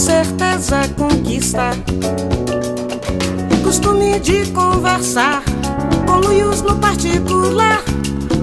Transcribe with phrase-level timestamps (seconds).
[0.00, 1.72] certeza conquista.
[3.62, 5.42] Costume de conversar
[6.06, 7.82] com no particular.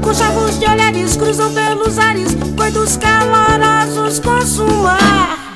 [0.01, 5.46] Com chavos de olhares cruzam pelos ares, coitos calorosos consumar.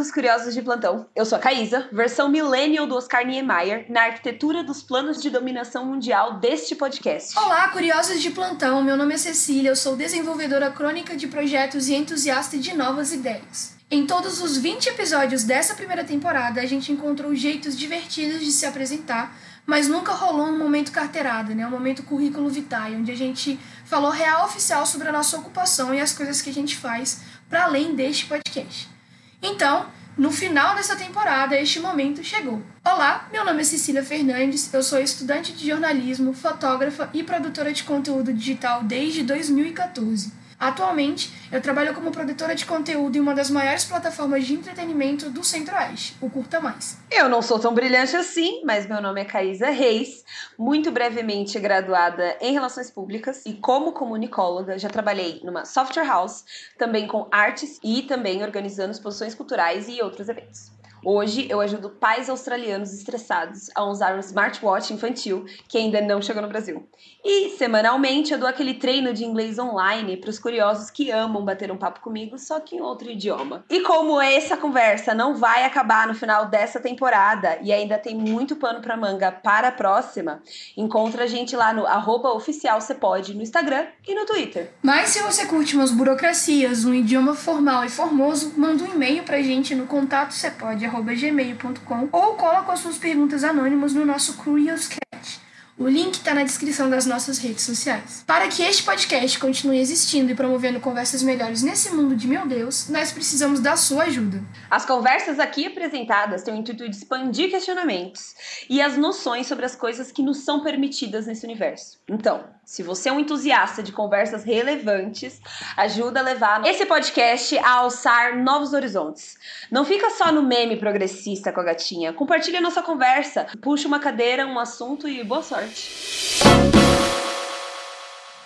[0.00, 1.06] Bem-vindos, curiosos de plantão.
[1.14, 5.84] Eu sou a Caísa, versão millennial do Oscar Niemeyer, na arquitetura dos planos de dominação
[5.84, 7.38] mundial deste podcast.
[7.38, 8.82] Olá, curiosos de plantão.
[8.82, 13.76] Meu nome é Cecília, eu sou desenvolvedora crônica de projetos e entusiasta de novas ideias.
[13.90, 18.64] Em todos os 20 episódios dessa primeira temporada, a gente encontrou jeitos divertidos de se
[18.64, 19.36] apresentar,
[19.66, 21.66] mas nunca rolou um momento carteirada, né?
[21.66, 26.00] Um momento currículo vitae, onde a gente falou real oficial sobre a nossa ocupação e
[26.00, 27.20] as coisas que a gente faz
[27.50, 28.99] para além deste podcast.
[29.42, 29.86] Então,
[30.18, 32.62] no final dessa temporada, este momento chegou.
[32.84, 37.82] Olá, meu nome é Cecília Fernandes, eu sou estudante de jornalismo, fotógrafa e produtora de
[37.82, 40.39] conteúdo digital desde 2014.
[40.60, 45.42] Atualmente, eu trabalho como produtora de conteúdo em uma das maiores plataformas de entretenimento do
[45.42, 46.98] Centro-Oeste, o Curta Mais.
[47.10, 50.22] Eu não sou tão brilhante assim, mas meu nome é Caísa Reis,
[50.58, 56.44] muito brevemente graduada em Relações Públicas e como comunicóloga já trabalhei numa software house,
[56.76, 60.70] também com artes e também organizando exposições culturais e outros eventos.
[61.04, 66.42] Hoje eu ajudo pais australianos estressados a usar um smartwatch infantil que ainda não chegou
[66.42, 66.86] no Brasil.
[67.24, 71.70] E semanalmente eu dou aquele treino de inglês online para os curiosos que amam bater
[71.72, 73.64] um papo comigo, só que em outro idioma.
[73.70, 78.56] E como essa conversa não vai acabar no final dessa temporada e ainda tem muito
[78.56, 80.42] pano para manga para a próxima,
[80.76, 84.72] encontra a gente lá no arroba no Instagram e no Twitter.
[84.82, 89.42] Mas se você curte umas burocracias, um idioma formal e formoso, manda um e-mail pra
[89.42, 92.34] gente no contato cepode gmail.com ou
[92.72, 95.49] as suas perguntas anônimas no nosso Curious Cat.
[95.80, 98.22] O link está na descrição das nossas redes sociais.
[98.26, 102.90] Para que este podcast continue existindo e promovendo conversas melhores nesse mundo de meu Deus,
[102.90, 104.42] nós precisamos da sua ajuda.
[104.70, 108.34] As conversas aqui apresentadas têm o intuito de expandir questionamentos
[108.68, 111.98] e as noções sobre as coisas que nos são permitidas nesse universo.
[112.06, 115.40] Então, se você é um entusiasta de conversas relevantes,
[115.78, 119.38] ajuda a levar esse podcast a alçar novos horizontes.
[119.70, 122.12] Não fica só no meme progressista com a gatinha.
[122.12, 125.69] Compartilha nossa conversa, puxa uma cadeira, um assunto e boa sorte.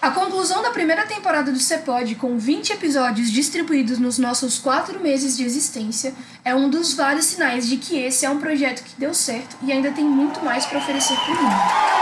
[0.05, 5.35] A conclusão da primeira temporada do Cepod, com 20 episódios distribuídos nos nossos quatro meses
[5.35, 6.15] de existência,
[6.45, 9.73] é um dos vários sinais de que esse é um projeto que deu certo e
[9.73, 11.95] ainda tem muito mais para oferecer para o mundo.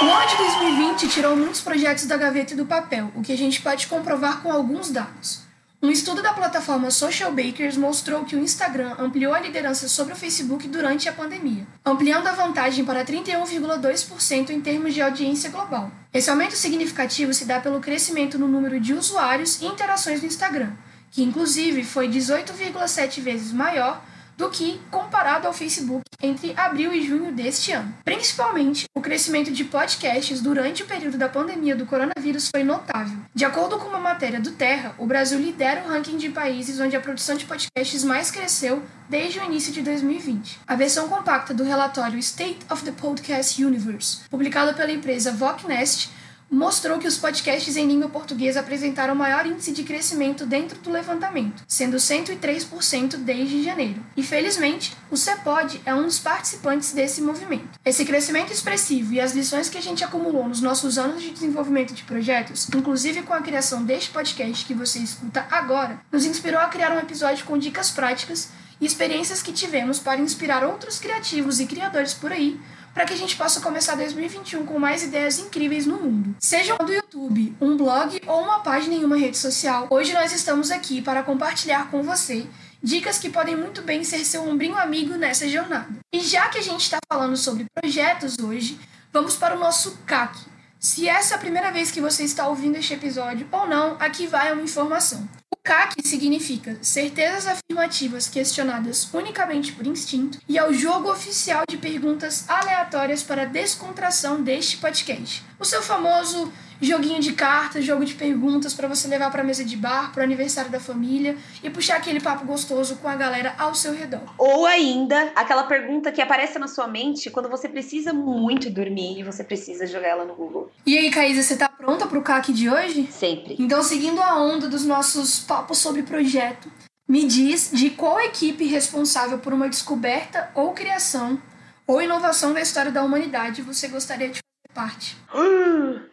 [0.00, 3.36] O ano de 2020 tirou muitos projetos da gaveta e do papel, o que a
[3.36, 5.47] gente pode comprovar com alguns dados.
[5.80, 10.16] Um estudo da plataforma Social Bakers mostrou que o Instagram ampliou a liderança sobre o
[10.16, 15.92] Facebook durante a pandemia, ampliando a vantagem para 31,2% em termos de audiência global.
[16.12, 20.72] Esse aumento significativo se dá pelo crescimento no número de usuários e interações no Instagram,
[21.12, 24.02] que inclusive foi 18,7 vezes maior
[24.38, 27.92] do que comparado ao Facebook entre abril e junho deste ano.
[28.04, 33.18] Principalmente, o crescimento de podcasts durante o período da pandemia do coronavírus foi notável.
[33.34, 36.94] De acordo com uma matéria do Terra, o Brasil lidera o ranking de países onde
[36.94, 40.60] a produção de podcasts mais cresceu desde o início de 2020.
[40.66, 46.10] A versão compacta do relatório State of the Podcast Universe, publicado pela empresa Vocnest,
[46.50, 51.62] mostrou que os podcasts em língua portuguesa apresentaram maior índice de crescimento dentro do levantamento,
[51.66, 54.04] sendo 103% desde janeiro.
[54.16, 57.78] E felizmente, o CEPOD é um dos participantes desse movimento.
[57.84, 61.92] Esse crescimento expressivo e as lições que a gente acumulou nos nossos anos de desenvolvimento
[61.92, 66.66] de projetos, inclusive com a criação deste podcast que você escuta agora, nos inspirou a
[66.66, 68.48] criar um episódio com dicas práticas
[68.80, 72.60] e experiências que tivemos para inspirar outros criativos e criadores por aí
[72.94, 76.36] para que a gente possa começar 2021 com mais ideias incríveis no mundo.
[76.38, 80.70] Seja do YouTube, um blog ou uma página em uma rede social, hoje nós estamos
[80.70, 82.46] aqui para compartilhar com você
[82.82, 85.88] dicas que podem muito bem ser seu ombrinho amigo nessa jornada.
[86.12, 88.78] E já que a gente está falando sobre projetos hoje,
[89.12, 90.38] vamos para o nosso CAC.
[90.78, 94.26] Se essa é a primeira vez que você está ouvindo este episódio ou não, aqui
[94.26, 95.28] vai uma informação.
[95.68, 102.48] CAC significa certezas afirmativas questionadas unicamente por instinto e é o jogo oficial de perguntas
[102.48, 105.44] aleatórias para descontração deste podcast.
[105.60, 106.50] O seu famoso
[106.80, 110.70] joguinho de cartas, jogo de perguntas para você levar para mesa de bar, para aniversário
[110.70, 114.22] da família e puxar aquele papo gostoso com a galera ao seu redor.
[114.38, 119.22] Ou ainda, aquela pergunta que aparece na sua mente quando você precisa muito dormir e
[119.22, 120.70] você precisa jogar ela no Google.
[120.86, 123.08] E aí, Caísa, você tá pronta pro CAC de hoje?
[123.10, 123.56] Sempre.
[123.58, 126.70] Então, seguindo a onda dos nossos papos sobre projeto,
[127.08, 131.40] me diz de qual equipe responsável por uma descoberta ou criação
[131.86, 134.40] ou inovação da história da humanidade você gostaria de
[134.78, 135.16] parte.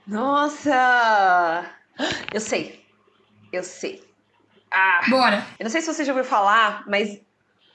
[0.08, 1.66] nossa!
[2.34, 2.84] Eu sei.
[3.54, 4.04] Eu sei.
[4.72, 5.46] Ah, Bora.
[5.60, 7.22] eu não sei se você já ouviu falar, mas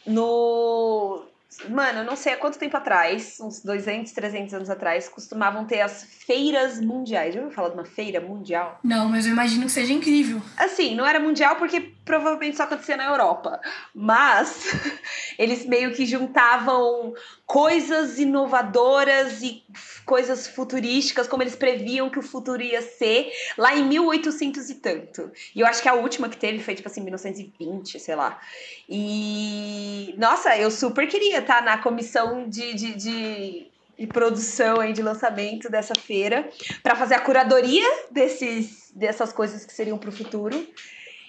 [0.04, 1.24] no.
[1.68, 5.80] Mano, eu não sei há quanto tempo atrás, uns 200, 300 anos atrás, costumavam ter
[5.80, 7.34] as feiras mundiais.
[7.34, 8.78] Já ouviu falar de uma feira mundial?
[8.84, 10.40] Não, mas eu imagino que seja incrível.
[10.56, 13.60] Assim, não era mundial porque provavelmente só acontecia na Europa.
[13.94, 14.64] Mas
[15.38, 17.14] eles meio que juntavam
[17.46, 19.64] coisas inovadoras e
[20.06, 25.30] coisas futurísticas, como eles previam que o futuro ia ser, lá em 1800 e tanto.
[25.54, 28.40] E eu acho que a última que teve foi, tipo assim, 1920, sei lá.
[28.88, 30.14] E.
[30.16, 32.74] Nossa, eu super queria estar na comissão de.
[32.74, 33.66] de, de...
[33.98, 36.48] de produção aí de lançamento dessa feira
[36.82, 40.66] para fazer a curadoria desses, dessas coisas que seriam para o futuro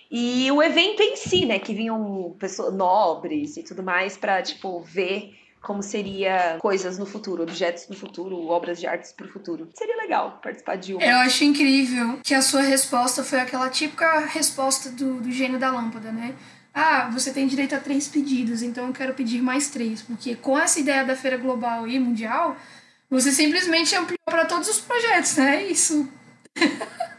[0.09, 4.81] e o evento em si, né, que vinham pessoas nobres e tudo mais para tipo
[4.81, 9.69] ver como seria coisas no futuro, objetos no futuro, obras de artes para o futuro.
[9.73, 11.03] Seria legal participar de uma.
[11.03, 15.71] Eu acho incrível que a sua resposta foi aquela típica resposta do, do gênio da
[15.71, 16.35] lâmpada, né?
[16.73, 20.01] Ah, você tem direito a três pedidos, então eu quero pedir mais três.
[20.01, 22.57] Porque com essa ideia da feira global e mundial,
[23.09, 25.65] você simplesmente ampliou para todos os projetos, né?
[25.65, 26.09] Isso.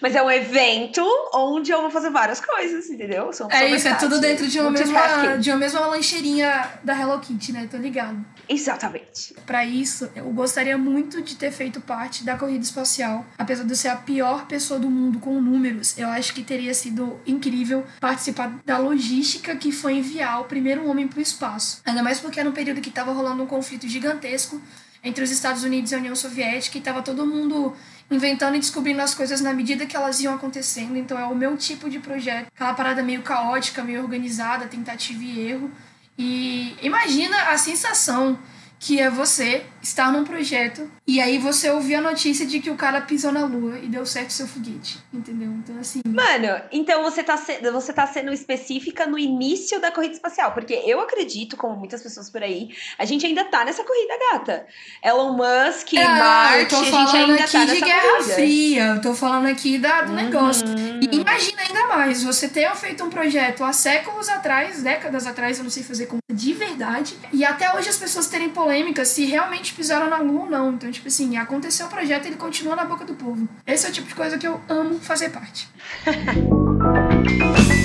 [0.00, 1.04] Mas é um evento
[1.34, 3.32] onde eu vou fazer várias coisas, entendeu?
[3.32, 7.18] São É isso, é tudo dentro de uma, mesma, de uma mesma lancheirinha da Hello
[7.18, 7.68] Kitty, né?
[7.70, 8.24] Tô ligado.
[8.48, 9.34] Exatamente.
[9.46, 13.24] Pra isso, eu gostaria muito de ter feito parte da corrida espacial.
[13.38, 16.74] Apesar de eu ser a pior pessoa do mundo com números, eu acho que teria
[16.74, 21.82] sido incrível participar da logística que foi enviar o primeiro homem pro espaço.
[21.84, 24.60] Ainda mais porque era um período que tava rolando um conflito gigantesco
[25.02, 27.74] entre os Estados Unidos e a União Soviética e tava todo mundo
[28.10, 30.96] inventando e descobrindo as coisas na medida que elas iam acontecendo.
[30.96, 32.48] Então é o meu tipo de projeto.
[32.54, 35.70] Aquela parada meio caótica, meio organizada, tentativa e erro.
[36.18, 38.38] E imagina a sensação
[38.78, 42.76] que é você estar num projeto e aí você ouvir a notícia de que o
[42.76, 45.48] cara pisou na lua e deu certo seu foguete, entendeu?
[45.50, 50.14] Então assim, Mano, então você tá, se- você tá sendo específica no início da corrida
[50.14, 52.68] espacial, porque eu acredito, como muitas pessoas por aí,
[52.98, 54.66] a gente ainda tá nessa corrida, gata.
[55.02, 58.34] Elon Musk, Ah, Marte, eu tô a gente falando ainda aqui tá de Guerra corrida.
[58.34, 60.66] Fria, eu tô falando aqui da, do negócio.
[60.66, 61.00] Uhum.
[61.02, 65.64] E imagina ainda mais, você ter feito um projeto há séculos atrás, décadas atrás, eu
[65.64, 69.69] não sei fazer conta de verdade, e até hoje as pessoas terem polêmica se realmente
[69.72, 70.72] pisaram na lua ou não.
[70.72, 73.48] Então, tipo assim, aconteceu o projeto e ele continua na boca do povo.
[73.66, 75.68] Esse é o tipo de coisa que eu amo fazer parte.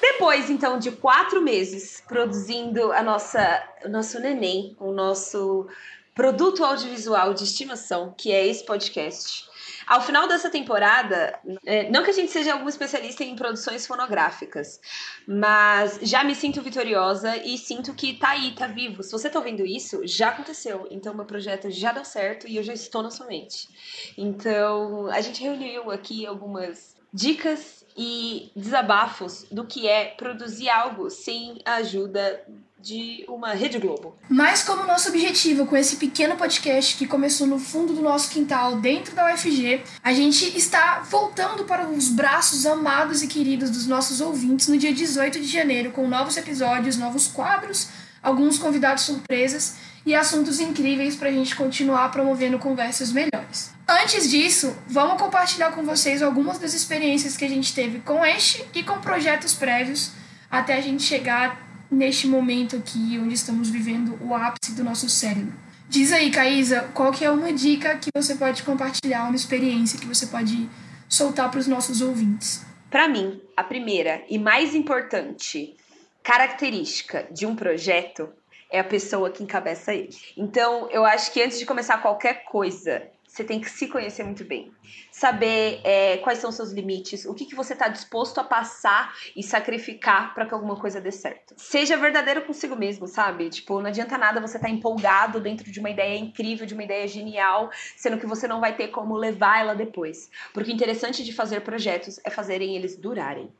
[0.00, 5.66] Depois, então, de quatro meses produzindo a nossa, o nosso neném, o nosso
[6.14, 9.44] produto audiovisual de estimação, que é esse podcast.
[9.86, 14.80] Ao final dessa temporada, é, não que a gente seja algum especialista em produções fonográficas,
[15.26, 19.02] mas já me sinto vitoriosa e sinto que tá aí, tá vivo.
[19.02, 20.86] Se você tá ouvindo isso, já aconteceu.
[20.90, 23.68] Então, meu projeto já deu certo e eu já estou na sua mente.
[24.16, 31.60] Então, a gente reuniu aqui algumas dicas e desabafos do que é produzir algo sem
[31.64, 32.44] a ajuda
[32.84, 34.14] de uma Rede Globo.
[34.28, 38.76] Mas como nosso objetivo com esse pequeno podcast que começou no fundo do nosso quintal,
[38.76, 44.20] dentro da UFG, a gente está voltando para os braços amados e queridos dos nossos
[44.20, 47.88] ouvintes no dia 18 de janeiro, com novos episódios, novos quadros,
[48.22, 53.72] alguns convidados surpresas e assuntos incríveis para a gente continuar promovendo conversas melhores.
[53.88, 58.62] Antes disso, vamos compartilhar com vocês algumas das experiências que a gente teve com este
[58.74, 60.12] e com projetos prévios
[60.50, 65.54] até a gente chegar neste momento aqui onde estamos vivendo o ápice do nosso cérebro.
[65.88, 70.06] Diz aí, Caísa, qual que é uma dica que você pode compartilhar, uma experiência que
[70.06, 70.68] você pode
[71.08, 72.64] soltar para os nossos ouvintes?
[72.90, 75.76] Para mim, a primeira e mais importante
[76.22, 78.30] característica de um projeto
[78.70, 80.16] é a pessoa que encabeça ele.
[80.36, 84.44] Então, eu acho que antes de começar qualquer coisa, você tem que se conhecer muito
[84.44, 84.72] bem.
[85.16, 89.44] Saber é, quais são seus limites, o que, que você está disposto a passar e
[89.44, 91.54] sacrificar para que alguma coisa dê certo.
[91.56, 93.48] Seja verdadeiro consigo mesmo, sabe?
[93.48, 96.82] Tipo, não adianta nada você estar tá empolgado dentro de uma ideia incrível, de uma
[96.82, 100.28] ideia genial, sendo que você não vai ter como levar ela depois.
[100.52, 103.52] Porque o interessante de fazer projetos é fazerem eles durarem.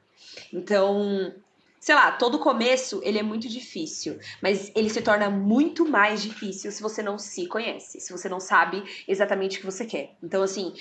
[0.52, 1.32] Então,
[1.78, 6.72] sei lá, todo começo ele é muito difícil, mas ele se torna muito mais difícil
[6.72, 10.16] se você não se conhece, se você não sabe exatamente o que você quer.
[10.20, 10.74] Então, assim,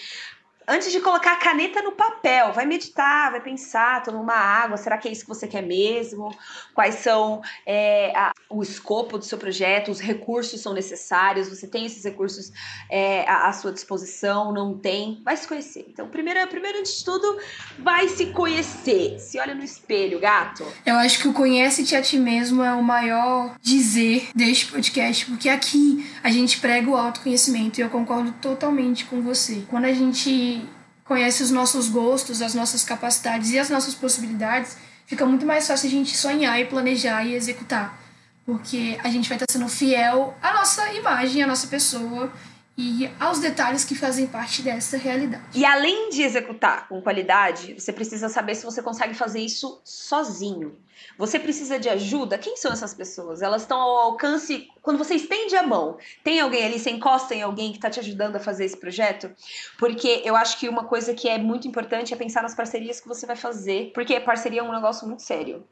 [0.68, 4.98] antes de colocar a caneta no papel, vai meditar, vai pensar, tomar uma água, será
[4.98, 6.36] que é isso que você quer mesmo?
[6.74, 11.86] Quais são é, a, o escopo do seu projeto, os recursos são necessários, você tem
[11.86, 12.52] esses recursos
[12.90, 15.22] é, à, à, sua disposição, não tem?
[15.24, 15.86] Vai se conhecer.
[15.90, 17.38] Então, primeiro, primeiro de tudo,
[17.80, 19.20] vai se conhecer.
[19.20, 20.66] Se olha no espelho, gato.
[20.86, 25.50] Eu acho que o conhece-te a ti mesmo é o maior dizer deste podcast, porque
[25.50, 29.64] aqui a gente prega o autoconhecimento e eu concordo totalmente com você.
[29.70, 30.63] Quando a gente
[31.04, 35.88] conhece os nossos gostos, as nossas capacidades e as nossas possibilidades, fica muito mais fácil
[35.88, 38.00] a gente sonhar e planejar e executar.
[38.46, 42.32] Porque a gente vai estar sendo fiel à nossa imagem, à nossa pessoa
[42.78, 45.46] e aos detalhes que fazem parte dessa realidade.
[45.54, 50.76] E além de executar com qualidade, você precisa saber se você consegue fazer isso sozinho.
[51.18, 52.38] Você precisa de ajuda?
[52.38, 53.42] Quem são essas pessoas?
[53.42, 54.68] Elas estão ao alcance.
[54.82, 58.00] Quando você estende a mão, tem alguém ali, você encosta em alguém que está te
[58.00, 59.30] ajudando a fazer esse projeto?
[59.78, 63.08] Porque eu acho que uma coisa que é muito importante é pensar nas parcerias que
[63.08, 65.64] você vai fazer, porque parceria é um negócio muito sério.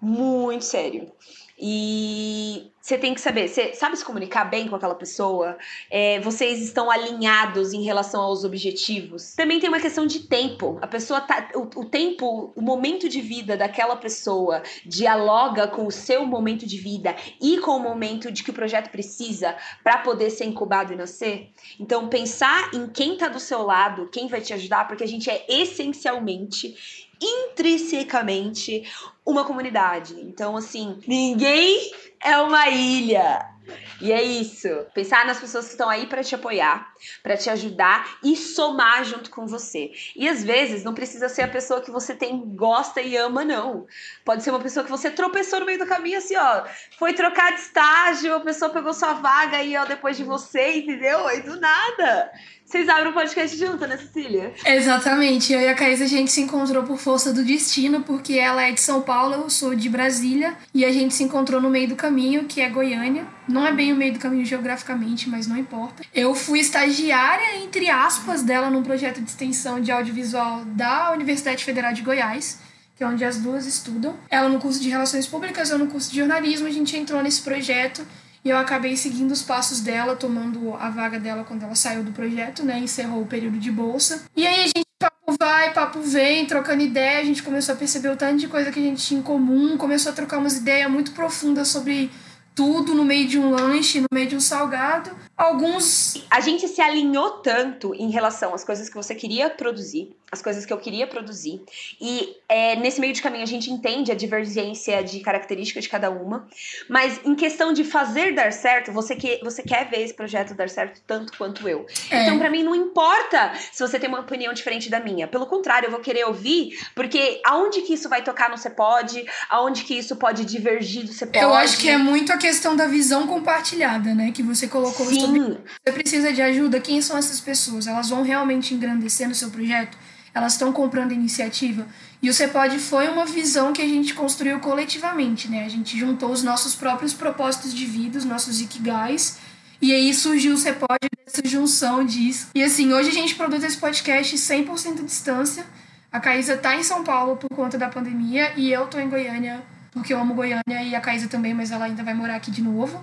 [0.00, 1.10] Muito sério.
[1.58, 5.58] E você tem que saber, você sabe se comunicar bem com aquela pessoa?
[5.90, 9.34] É, vocês estão alinhados em relação aos objetivos?
[9.34, 10.78] Também tem uma questão de tempo.
[10.80, 11.48] A pessoa tá.
[11.54, 16.78] O, o tempo, o momento de vida daquela pessoa dialoga com o seu momento de
[16.78, 20.96] vida e com o momento de que o projeto precisa para poder ser incubado e
[20.96, 21.50] nascer.
[21.80, 25.28] Então, pensar em quem tá do seu lado, quem vai te ajudar, porque a gente
[25.30, 28.82] é essencialmente intrinsecamente
[29.24, 30.14] uma comunidade.
[30.20, 31.90] Então, assim, ninguém
[32.22, 33.56] é uma ilha.
[34.00, 34.68] E é isso.
[34.94, 36.92] Pensar nas pessoas que estão aí para te apoiar,
[37.22, 39.90] para te ajudar e somar junto com você.
[40.14, 43.86] E às vezes não precisa ser a pessoa que você tem, gosta e ama, não.
[44.24, 46.64] Pode ser uma pessoa que você tropeçou no meio do caminho, assim, ó.
[46.98, 51.26] Foi trocar de estágio, a pessoa pegou sua vaga aí, ó, depois de você, entendeu?
[51.26, 52.30] Aí do nada.
[52.66, 54.52] Vocês abrem um podcast junto, né, Cecília?
[54.66, 55.52] Exatamente.
[55.52, 58.72] Eu e a Caís, a gente se encontrou por força do destino, porque ela é
[58.72, 61.94] de São Paulo, eu sou de Brasília, e a gente se encontrou no meio do
[61.94, 63.24] caminho, que é Goiânia.
[63.46, 66.02] Não é bem o meio do caminho geograficamente, mas não importa.
[66.12, 71.92] Eu fui estagiária, entre aspas, dela num projeto de extensão de audiovisual da Universidade Federal
[71.92, 72.58] de Goiás
[72.96, 74.16] que é onde as duas estudam.
[74.30, 77.42] Ela no curso de Relações Públicas, eu no curso de Jornalismo, a gente entrou nesse
[77.42, 78.02] projeto
[78.46, 82.12] e eu acabei seguindo os passos dela, tomando a vaga dela quando ela saiu do
[82.12, 82.78] projeto, né?
[82.78, 84.22] Encerrou o período de bolsa.
[84.36, 88.08] E aí a gente papo vai, papo vem, trocando ideia, a gente começou a perceber
[88.08, 90.88] o tanto de coisa que a gente tinha em comum, começou a trocar umas ideias
[90.88, 92.08] muito profundas sobre
[92.54, 95.10] tudo no meio de um lanche, no meio de um salgado.
[95.36, 96.24] Alguns.
[96.30, 100.66] A gente se alinhou tanto em relação às coisas que você queria produzir, as coisas
[100.66, 101.62] que eu queria produzir.
[102.00, 106.10] E é, nesse meio de caminho a gente entende a divergência de características de cada
[106.10, 106.48] uma.
[106.88, 110.68] Mas em questão de fazer dar certo, você, que, você quer ver esse projeto dar
[110.68, 111.86] certo tanto quanto eu.
[112.10, 112.22] É.
[112.22, 115.28] Então, para mim, não importa se você tem uma opinião diferente da minha.
[115.28, 119.84] Pelo contrário, eu vou querer ouvir, porque aonde que isso vai tocar no Pode, aonde
[119.84, 121.38] que isso pode divergir do Pode.
[121.38, 124.32] Eu acho que é muito a questão da visão compartilhada, né?
[124.32, 125.58] Que você colocou Sim Sim.
[125.84, 126.80] Você precisa de ajuda.
[126.80, 127.86] Quem são essas pessoas?
[127.86, 129.96] Elas vão realmente engrandecer no seu projeto?
[130.36, 131.86] Elas estão comprando iniciativa?
[132.20, 135.64] E o CEPOD foi uma visão que a gente construiu coletivamente, né?
[135.64, 139.38] A gente juntou os nossos próprios propósitos de vida, os nossos ikigais,
[139.80, 142.48] e aí surgiu o CEPOD dessa junção disso.
[142.54, 145.64] E assim, hoje a gente produz esse podcast 100% distância.
[146.12, 149.64] A Caísa tá em São Paulo por conta da pandemia e eu tô em Goiânia
[149.90, 152.60] porque eu amo Goiânia e a Caísa também, mas ela ainda vai morar aqui de
[152.60, 153.02] novo.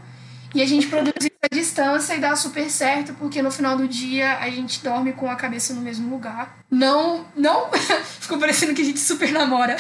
[0.54, 4.38] E a gente produz à distância e dá super certo, porque no final do dia
[4.38, 6.58] a gente dorme com a cabeça no mesmo lugar.
[6.72, 7.70] Não, não,
[8.20, 9.76] ficou parecendo que a gente super namora.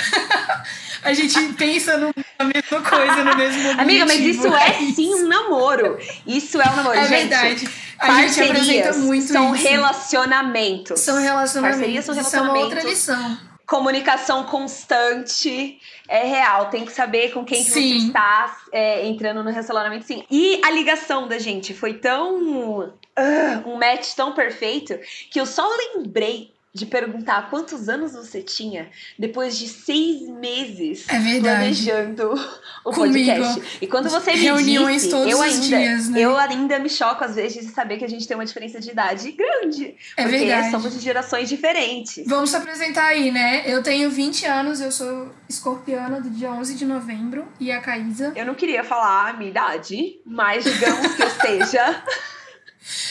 [1.01, 3.79] a gente pensa no, na mesma coisa, no mesmo momento.
[3.81, 5.97] Amiga, mas isso é, é sim um namoro.
[6.27, 7.29] Isso é um namoro, é gente.
[7.29, 7.69] verdade.
[7.97, 9.65] A gente apresenta muito são isso.
[9.65, 10.99] relacionamentos.
[10.99, 11.79] São relacionamentos.
[11.79, 12.59] Parcerias são relacionamentos.
[12.59, 16.69] É uma outra lição comunicação constante é real.
[16.69, 20.23] Tem que saber com quem que você está é, entrando no relacionamento, sim.
[20.29, 22.93] E a ligação da gente foi tão.
[23.15, 24.99] Uh, um match tão perfeito
[25.29, 31.39] que eu só lembrei de perguntar quantos anos você tinha depois de seis meses é
[31.39, 32.33] planejando
[32.83, 33.31] o Comigo.
[33.31, 33.77] podcast.
[33.79, 36.19] E quando você me Reuniões disse, todos eu os ainda, dias, né?
[36.19, 38.89] eu ainda me choco às vezes de saber que a gente tem uma diferença de
[38.89, 39.95] idade grande.
[40.17, 40.71] É porque verdade.
[40.71, 42.25] somos de gerações diferentes.
[42.25, 43.63] Vamos se apresentar aí, né?
[43.67, 48.33] Eu tenho 20 anos, eu sou escorpiana do dia 11 de novembro e a Caísa.
[48.35, 52.03] Eu não queria falar a minha idade, mas digamos que eu seja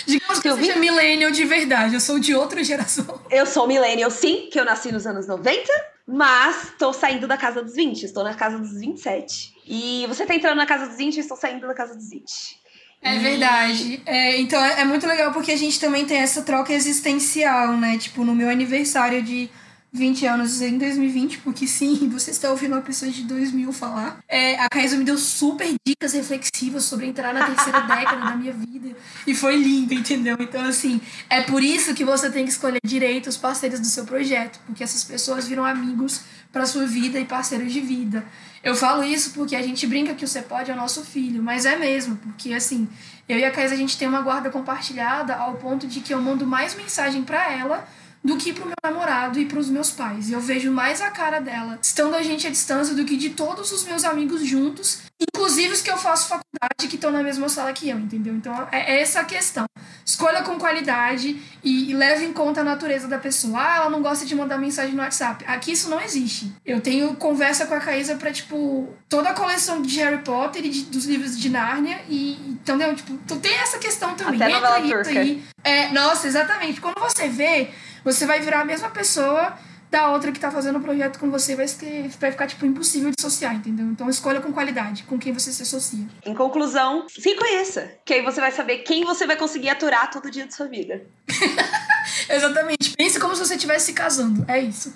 [0.07, 3.21] Digamos que eu seja millennial de verdade, eu sou de outra geração.
[3.31, 5.67] Eu sou millennial, sim, que eu nasci nos anos 90,
[6.07, 9.52] mas tô saindo da casa dos 20, estou na casa dos 27.
[9.67, 12.62] E você tá entrando na casa dos 20 e estou saindo da casa dos 20.
[13.00, 14.00] É verdade.
[14.07, 17.99] É, então é, é muito legal porque a gente também tem essa troca existencial, né?
[17.99, 19.50] Tipo, no meu aniversário de
[19.93, 24.19] 20 anos em 2020, porque sim, você está ouvindo uma pessoa de 2000 falar.
[24.27, 28.53] É, a Caísa me deu super dicas reflexivas sobre entrar na terceira década da minha
[28.53, 28.97] vida.
[29.27, 30.37] E foi lindo, entendeu?
[30.41, 34.05] Então, assim, é por isso que você tem que escolher direito os parceiros do seu
[34.05, 38.25] projeto, porque essas pessoas viram amigos para sua vida e parceiros de vida.
[38.63, 41.43] Eu falo isso porque a gente brinca que o Você Pode é o nosso filho,
[41.43, 42.89] mas é mesmo, porque assim,
[43.29, 46.21] eu e a Caísa a gente tem uma guarda compartilhada ao ponto de que eu
[46.21, 47.89] mando mais mensagem para ela
[48.23, 50.29] do que pro meu namorado e pros meus pais.
[50.29, 53.31] E eu vejo mais a cara dela estando a gente à distância do que de
[53.31, 57.49] todos os meus amigos juntos, inclusive os que eu faço faculdade que estão na mesma
[57.49, 58.35] sala que eu, entendeu?
[58.35, 59.67] Então é, é essa a questão.
[60.05, 63.59] Escolha com qualidade e, e leve em conta a natureza da pessoa.
[63.61, 65.45] Ah, ela não gosta de mandar mensagem no WhatsApp.
[65.47, 66.52] Aqui isso não existe.
[66.64, 70.69] Eu tenho conversa com a Caísa pra, tipo, toda a coleção de Harry Potter e
[70.69, 72.00] de, dos livros de Nárnia.
[72.09, 72.95] E, entendeu?
[72.95, 74.43] Tipo, tu tem essa questão também.
[74.43, 75.21] Até Entra turca.
[75.21, 75.43] aí.
[75.64, 76.81] É, nossa, exatamente.
[76.81, 77.71] Quando você vê,
[78.04, 79.56] você vai virar a mesma pessoa
[79.90, 81.54] da outra que tá fazendo o projeto com você.
[81.54, 83.87] Vai, ser, vai ficar, tipo, impossível dissociar, entendeu?
[83.87, 86.06] Então escolha com qualidade, com quem você se associa.
[86.25, 87.92] Em conclusão, se conheça.
[88.04, 91.02] Que aí você vai saber quem você vai conseguir aturar todo dia de sua vida.
[92.28, 92.97] Exatamente.
[92.97, 94.44] Pense como se você estivesse se casando.
[94.49, 94.94] É isso.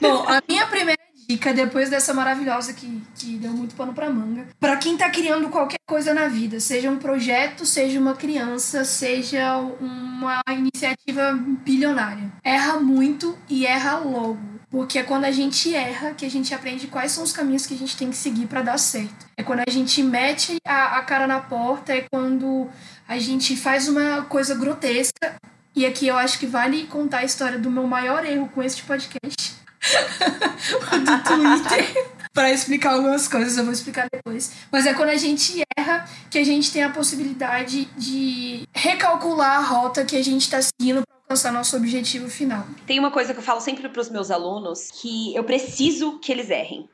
[0.00, 4.46] Bom, a minha primeira dica, depois dessa maravilhosa que, que deu muito pano pra manga,
[4.60, 9.56] pra quem tá criando qualquer coisa na vida, seja um projeto, seja uma criança, seja
[9.80, 11.32] uma iniciativa
[11.64, 12.32] bilionária.
[12.44, 14.56] Erra muito e erra logo.
[14.68, 17.74] Porque é quando a gente erra que a gente aprende quais são os caminhos que
[17.74, 19.26] a gente tem que seguir pra dar certo.
[19.36, 22.68] É quando a gente mete a, a cara na porta, é quando
[23.08, 25.36] a gente faz uma coisa grotesca
[25.74, 28.82] e aqui eu acho que vale contar a história do meu maior erro com este
[28.82, 29.54] podcast.
[31.04, 32.16] do Twitter.
[32.32, 34.52] Pra explicar algumas coisas, eu vou explicar depois.
[34.70, 39.62] Mas é quando a gente erra que a gente tem a possibilidade de recalcular a
[39.62, 42.66] rota que a gente tá seguindo pra alcançar nosso objetivo final.
[42.86, 46.50] Tem uma coisa que eu falo sempre pros meus alunos, que eu preciso que eles
[46.50, 46.88] errem.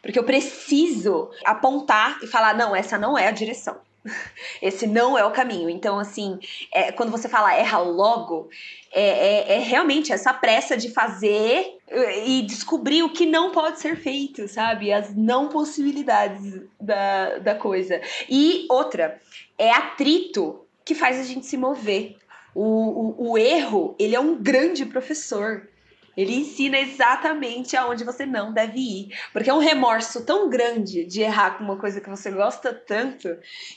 [0.00, 3.76] Porque eu preciso apontar e falar, não, essa não é a direção.
[4.62, 5.68] Esse não é o caminho.
[5.68, 6.38] Então, assim,
[6.72, 8.48] é, quando você fala erra logo,
[8.92, 11.78] é, é, é realmente essa pressa de fazer
[12.26, 14.92] e descobrir o que não pode ser feito, sabe?
[14.92, 18.00] As não possibilidades da, da coisa.
[18.28, 19.20] E outra,
[19.56, 22.16] é atrito que faz a gente se mover.
[22.54, 25.68] O, o, o erro, ele é um grande professor.
[26.18, 29.08] Ele ensina exatamente aonde você não deve ir.
[29.32, 33.28] Porque é um remorso tão grande de errar com uma coisa que você gosta tanto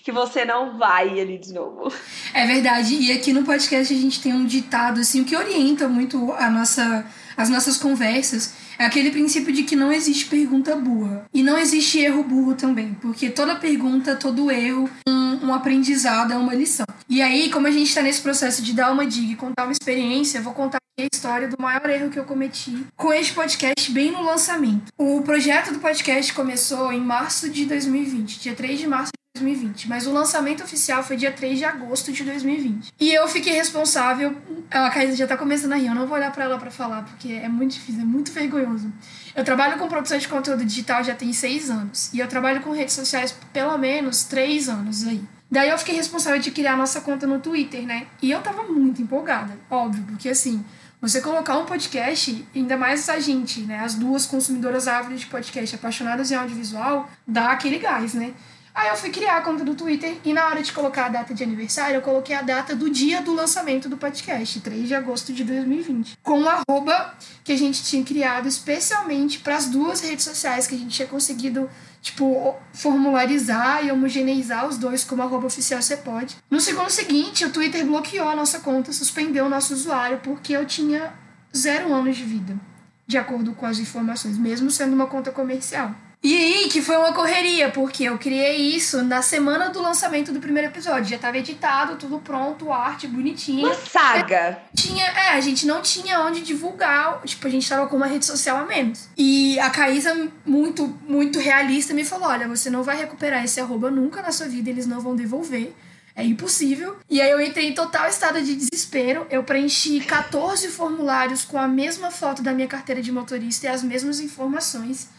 [0.03, 1.93] que você não vai ali de novo.
[2.33, 2.95] É verdade.
[2.95, 7.05] E aqui no podcast a gente tem um ditado assim, que orienta muito a nossa,
[7.37, 8.55] as nossas conversas.
[8.81, 11.25] É aquele princípio de que não existe pergunta burra.
[11.31, 12.95] E não existe erro burro também.
[12.95, 16.87] Porque toda pergunta, todo erro, um, um aprendizado é uma lição.
[17.07, 19.71] E aí, como a gente está nesse processo de dar uma dica e contar uma
[19.71, 23.91] experiência, eu vou contar a história do maior erro que eu cometi com este podcast
[23.91, 24.91] bem no lançamento.
[24.97, 30.07] O projeto do podcast começou em março de 2020, dia 3 de março 2020, mas
[30.07, 32.93] o lançamento oficial foi dia 3 de agosto de 2020.
[32.99, 34.35] E eu fiquei responsável,
[34.69, 37.03] a Caísa já tá começando a rir, eu não vou olhar para ela para falar,
[37.03, 38.91] porque é muito difícil, é muito vergonhoso.
[39.35, 42.71] Eu trabalho com produção de conteúdo digital já tem seis anos, e eu trabalho com
[42.71, 45.21] redes sociais pelo menos três anos aí.
[45.49, 48.07] Daí eu fiquei responsável de criar nossa conta no Twitter, né?
[48.21, 50.63] E eu tava muito empolgada, óbvio, porque assim,
[51.01, 53.79] você colocar um podcast, ainda mais a gente, né?
[53.79, 58.33] As duas consumidoras ávidas de podcast apaixonadas em audiovisual, dá aquele gás, né?
[58.73, 61.33] Aí eu fui criar a conta do Twitter e na hora de colocar a data
[61.33, 65.33] de aniversário, eu coloquei a data do dia do lançamento do podcast, 3 de agosto
[65.33, 66.17] de 2020.
[66.23, 70.75] Com um arroba que a gente tinha criado especialmente para as duas redes sociais que
[70.75, 71.69] a gente tinha conseguido,
[72.01, 76.37] tipo, formularizar e homogeneizar os dois como arroba oficial você pode.
[76.49, 80.65] No segundo seguinte, o Twitter bloqueou a nossa conta, suspendeu o nosso usuário porque eu
[80.65, 81.13] tinha
[81.55, 82.57] zero anos de vida,
[83.05, 85.93] de acordo com as informações, mesmo sendo uma conta comercial.
[86.23, 90.39] E aí, que foi uma correria, porque eu criei isso na semana do lançamento do
[90.39, 91.09] primeiro episódio.
[91.09, 93.65] Já tava editado, tudo pronto, arte bonitinha.
[93.65, 94.61] Uma saga.
[94.75, 98.23] Tinha, é, a gente não tinha onde divulgar, tipo, a gente tava com uma rede
[98.23, 99.09] social a menos.
[99.17, 103.89] E a Caísa, muito, muito realista, me falou: olha, você não vai recuperar esse arroba
[103.89, 105.73] nunca na sua vida, eles não vão devolver.
[106.15, 106.97] É impossível.
[107.09, 109.25] E aí eu entrei em total estado de desespero.
[109.31, 113.81] Eu preenchi 14 formulários com a mesma foto da minha carteira de motorista e as
[113.81, 115.09] mesmas informações.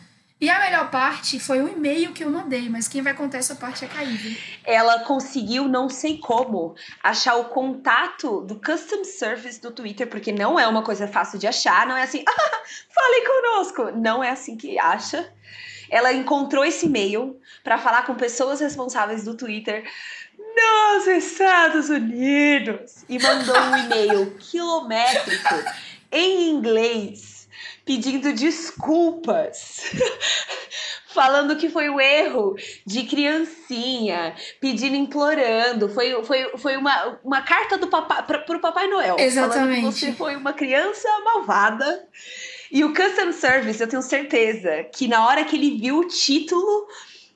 [0.43, 3.55] E a melhor parte foi o e-mail que eu mandei, mas quem vai contar essa
[3.55, 4.37] parte é a Caída.
[4.65, 10.59] Ela conseguiu, não sei como, achar o contato do custom service do Twitter, porque não
[10.59, 13.93] é uma coisa fácil de achar, não é assim, ah, fale conosco.
[13.93, 15.33] Não é assim que acha.
[15.89, 19.89] Ela encontrou esse e-mail para falar com pessoas responsáveis do Twitter
[20.37, 25.55] nos Estados Unidos e mandou um e-mail quilométrico
[26.11, 27.32] em inglês
[27.85, 29.83] pedindo desculpas.
[31.13, 35.89] falando que foi o um erro de criancinha, pedindo, implorando.
[35.89, 39.17] Foi, foi, foi uma, uma carta do papai, pra, pro Papai Noel.
[39.19, 39.81] Exatamente.
[39.81, 42.07] Falando que você foi uma criança malvada.
[42.71, 46.87] E o Custom Service, eu tenho certeza que na hora que ele viu o título,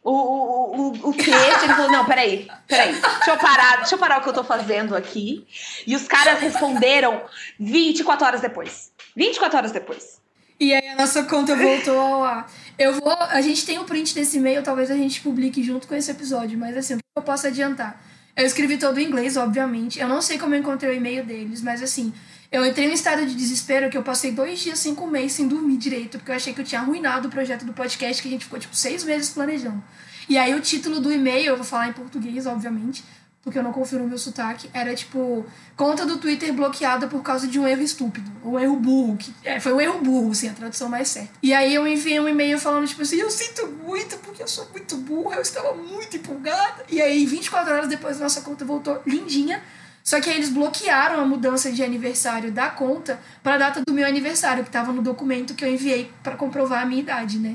[0.03, 3.99] o, o, o, o texto, ele falou: Não, peraí, peraí, deixa eu parar, deixa eu
[3.99, 5.47] parar o que eu tô fazendo aqui.
[5.87, 7.23] E os caras responderam
[7.61, 8.91] 24 horas depois.
[9.15, 10.26] 24 horas depois.
[10.59, 12.51] E aí a nossa conta voltou ao ar.
[12.79, 13.13] Eu vou.
[13.13, 16.59] A gente tem um print desse e-mail, talvez a gente publique junto com esse episódio,
[16.59, 18.03] mas assim, o que eu posso adiantar?
[18.35, 19.99] Eu escrevi todo em inglês, obviamente.
[19.99, 22.13] Eu não sei como eu encontrei o e-mail deles, mas assim,
[22.53, 25.49] eu entrei em um estado de desespero que eu passei dois dias, cinco meses sem
[25.49, 28.31] dormir direito, porque eu achei que eu tinha arruinado o projeto do podcast que a
[28.31, 29.83] gente ficou, tipo, seis meses planejando.
[30.29, 33.03] E aí o título do e-mail, eu vou falar em português, obviamente,
[33.47, 37.47] porque eu não confio no meu sotaque, era tipo, conta do Twitter bloqueada por causa
[37.47, 40.53] de um erro estúpido, um erro burro, que é, foi um erro burro, assim, a
[40.53, 41.31] tradução mais certa.
[41.41, 44.69] E aí eu enviei um e-mail falando, tipo assim, eu sinto muito, porque eu sou
[44.73, 46.85] muito burra, eu estava muito empolgada.
[46.91, 49.63] E aí, 24 horas depois, nossa conta voltou lindinha,
[50.03, 53.95] só que aí eles bloquearam a mudança de aniversário da conta para a data do
[53.95, 57.55] meu aniversário, que estava no documento que eu enviei para comprovar a minha idade, né?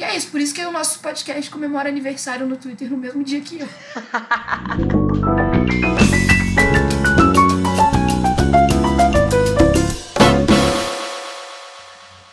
[0.00, 3.22] E é isso, por isso que o nosso podcast comemora aniversário no Twitter no mesmo
[3.22, 3.68] dia que eu.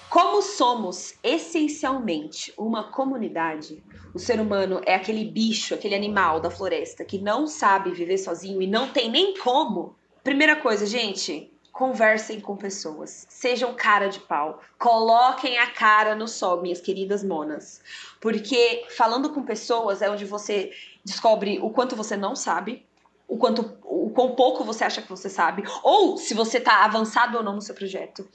[0.09, 7.03] Como somos essencialmente uma comunidade, o ser humano é aquele bicho, aquele animal da floresta
[7.03, 9.93] que não sabe viver sozinho e não tem nem como.
[10.23, 16.59] Primeira coisa, gente, conversem com pessoas, sejam cara de pau, coloquem a cara no sol,
[16.59, 17.83] minhas queridas monas,
[18.19, 20.71] porque falando com pessoas é onde você
[21.05, 22.83] descobre o quanto você não sabe,
[23.27, 27.37] o quanto o quão pouco você acha que você sabe, ou se você está avançado
[27.37, 28.27] ou não no seu projeto.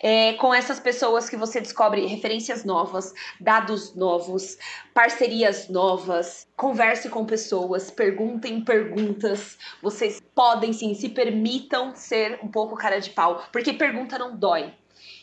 [0.00, 4.58] É, com essas pessoas que você descobre referências novas, dados novos,
[4.92, 9.56] parcerias novas, converse com pessoas, perguntem perguntas.
[9.80, 14.72] Vocês podem sim, se permitam ser um pouco cara de pau, porque pergunta não dói.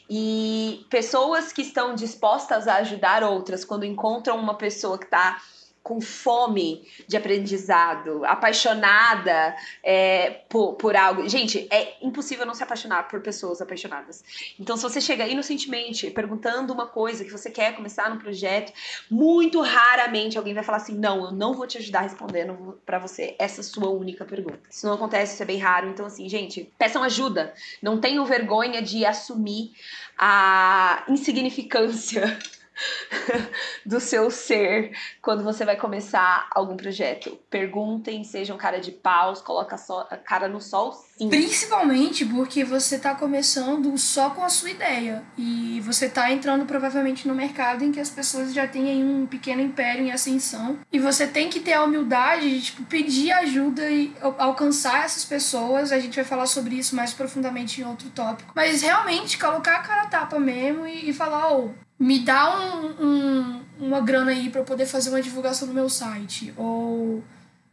[0.09, 5.41] E pessoas que estão dispostas a ajudar outras quando encontram uma pessoa que está
[5.87, 11.29] com fome de aprendizado, apaixonada é, por, por algo.
[11.29, 14.21] Gente, é impossível não se apaixonar por pessoas apaixonadas.
[14.59, 18.73] Então, se você chega inocentemente perguntando uma coisa que você quer começar no projeto,
[19.09, 23.33] muito raramente alguém vai falar assim: não, eu não vou te ajudar respondendo para você
[23.39, 24.59] essa sua única pergunta.
[24.69, 25.87] Isso não acontece, isso é bem raro.
[25.87, 27.53] Então, assim, gente, peçam ajuda.
[27.81, 29.71] Não tenham vergonha de assumir
[30.17, 32.37] a insignificância
[33.85, 37.37] do seu ser quando você vai começar algum projeto.
[37.49, 39.75] Perguntem, sejam cara de paus, coloca
[40.09, 41.29] a cara no sol, sim.
[41.29, 47.27] Principalmente porque você está começando só com a sua ideia e você está entrando provavelmente
[47.27, 50.99] no mercado em que as pessoas já têm aí um pequeno império em ascensão e
[50.99, 55.91] você tem que ter a humildade de tipo, pedir ajuda e alcançar essas pessoas.
[55.91, 59.81] A gente vai falar sobre isso mais profundamente em outro tópico, mas realmente colocar a
[59.81, 64.49] cara a tapa mesmo e, e falar, oh, me dá um, um, uma grana aí
[64.49, 66.53] para poder fazer uma divulgação no meu site.
[66.55, 67.23] Ou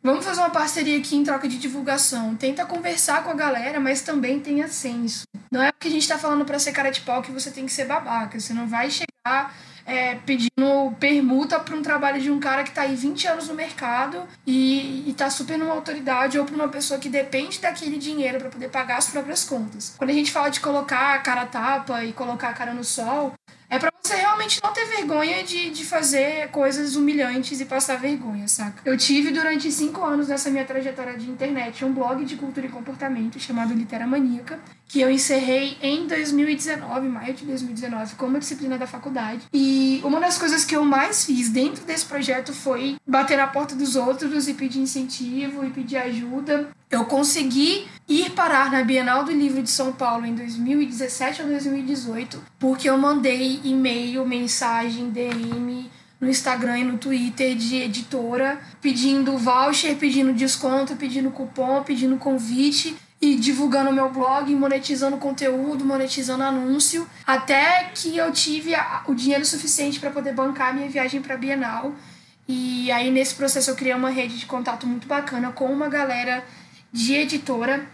[0.02, 2.34] vamos fazer uma parceria aqui em troca de divulgação.
[2.34, 5.24] Tenta conversar com a galera, mas também tenha senso.
[5.50, 7.66] Não é porque a gente tá falando para ser cara de pau que você tem
[7.66, 8.38] que ser babaca.
[8.40, 9.54] Você não vai chegar
[9.87, 13.54] é, pedindo permuta para um trabalho de um cara que está aí 20 anos no
[13.54, 18.48] mercado e, está super numa autoridade ou para uma pessoa que depende daquele dinheiro para
[18.48, 19.94] poder pagar as próprias contas.
[19.96, 23.34] Quando a gente fala de colocar a cara tapa e colocar a cara no sol,
[23.74, 28.46] é para você realmente não ter vergonha de, de fazer coisas humilhantes e passar vergonha,
[28.46, 28.80] saca?
[28.84, 32.70] Eu tive durante cinco anos nessa minha trajetória de internet um blog de cultura e
[32.70, 38.87] comportamento chamado Litera Maníaca, que eu encerrei em 2019, maio de 2019, como disciplina da
[38.87, 39.42] faculdade.
[39.52, 43.74] E uma das coisas que eu mais fiz dentro desse projeto foi bater na porta
[43.74, 46.68] dos outros e pedir incentivo e pedir ajuda.
[46.94, 52.40] Eu consegui ir parar na Bienal do Livro de São Paulo em 2017 ou 2018,
[52.57, 59.96] porque eu mandei e-mail, mensagem, DM no Instagram e no Twitter de editora, pedindo voucher,
[59.96, 67.90] pedindo desconto, pedindo cupom, pedindo convite e divulgando meu blog, monetizando conteúdo, monetizando anúncio, até
[67.92, 68.72] que eu tive
[69.09, 71.92] o dinheiro suficiente para poder bancar minha viagem para Bienal.
[72.46, 76.44] E aí nesse processo eu criei uma rede de contato muito bacana com uma galera
[76.94, 77.85] de editora.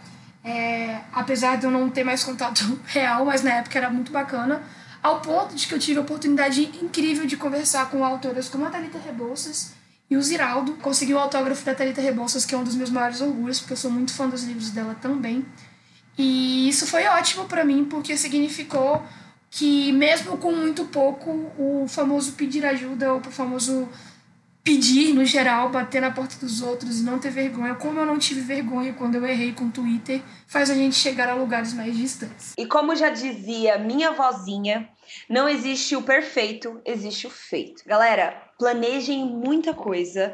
[0.43, 4.61] É, apesar de eu não ter mais contato real, mas na época era muito bacana,
[5.01, 8.69] ao ponto de que eu tive a oportunidade incrível de conversar com autoras como a
[8.69, 9.73] Thalita Rebouças
[10.09, 13.21] E o Ziraldo conseguiu o autógrafo da Thalita Rebouças, que é um dos meus maiores
[13.21, 15.45] orgulhos, porque eu sou muito fã dos livros dela também.
[16.17, 19.03] E isso foi ótimo para mim, porque significou
[19.49, 23.89] que, mesmo com muito pouco, o famoso pedir ajuda, ou o famoso
[24.63, 28.19] pedir no geral, bater na porta dos outros e não ter vergonha, como eu não
[28.19, 31.95] tive vergonha quando eu errei com o Twitter, faz a gente chegar a lugares mais
[31.97, 32.53] distantes.
[32.57, 34.87] E como já dizia minha vozinha,
[35.27, 37.83] não existe o perfeito, existe o feito.
[37.85, 40.33] Galera, planejem muita coisa,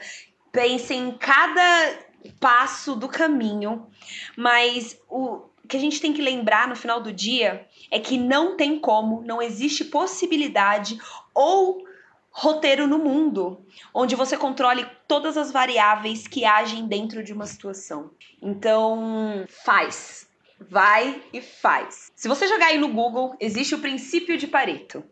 [0.52, 2.00] pensem em cada
[2.40, 3.88] passo do caminho,
[4.36, 8.58] mas o que a gente tem que lembrar no final do dia é que não
[8.58, 10.98] tem como, não existe possibilidade
[11.34, 11.87] ou
[12.40, 18.12] roteiro no mundo, onde você controle todas as variáveis que agem dentro de uma situação.
[18.40, 20.28] Então, faz.
[20.60, 22.12] Vai e faz.
[22.16, 25.04] Se você jogar aí no Google, existe o princípio de Pareto,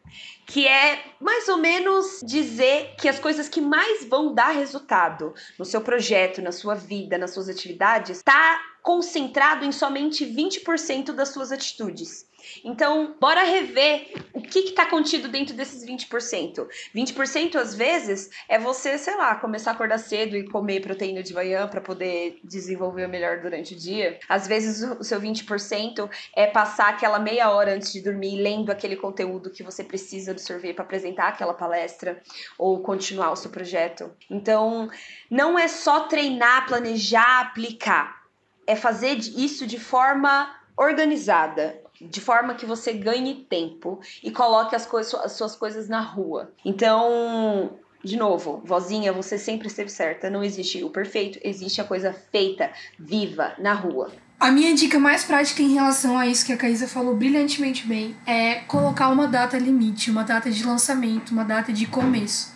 [0.45, 5.65] que é mais ou menos dizer que as coisas que mais vão dar resultado no
[5.65, 11.51] seu projeto, na sua vida, nas suas atividades, está concentrado em somente 20% das suas
[11.51, 12.27] atitudes.
[12.63, 16.67] Então, bora rever o que está contido dentro desses 20%.
[16.95, 21.33] 20% às vezes é você, sei lá, começar a acordar cedo e comer proteína de
[21.33, 24.19] manhã para poder desenvolver melhor durante o dia.
[24.29, 28.95] Às vezes o seu 20% é passar aquela meia hora antes de dormir lendo aquele
[28.95, 32.21] conteúdo que você precisa absorver para apresentar aquela palestra
[32.57, 34.11] ou continuar o seu projeto.
[34.29, 34.89] Então,
[35.29, 38.23] não é só treinar, planejar, aplicar.
[38.67, 44.87] É fazer isso de forma organizada, de forma que você ganhe tempo e coloque as,
[45.23, 46.51] as suas coisas na rua.
[46.63, 47.71] Então,
[48.03, 50.29] de novo, vozinha, você sempre esteve certa.
[50.29, 54.11] Não existe o perfeito, existe a coisa feita, viva, na rua.
[54.39, 58.15] A minha dica mais prática em relação a isso que a Caísa falou brilhantemente bem
[58.25, 62.54] é colocar uma data limite, uma data de lançamento, uma data de começo.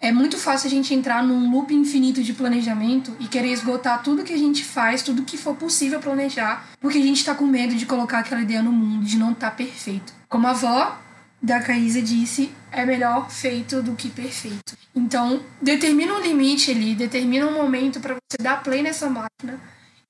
[0.00, 4.24] É muito fácil a gente entrar num loop infinito de planejamento e querer esgotar tudo
[4.24, 7.74] que a gente faz, tudo que for possível planejar, porque a gente tá com medo
[7.74, 10.12] de colocar aquela ideia no mundo, de não estar tá perfeito.
[10.28, 10.98] Como a avó
[11.42, 14.76] da Caísa disse, é melhor feito do que perfeito.
[14.94, 19.58] Então, determina um limite ali, determina um momento para você dar play nessa máquina.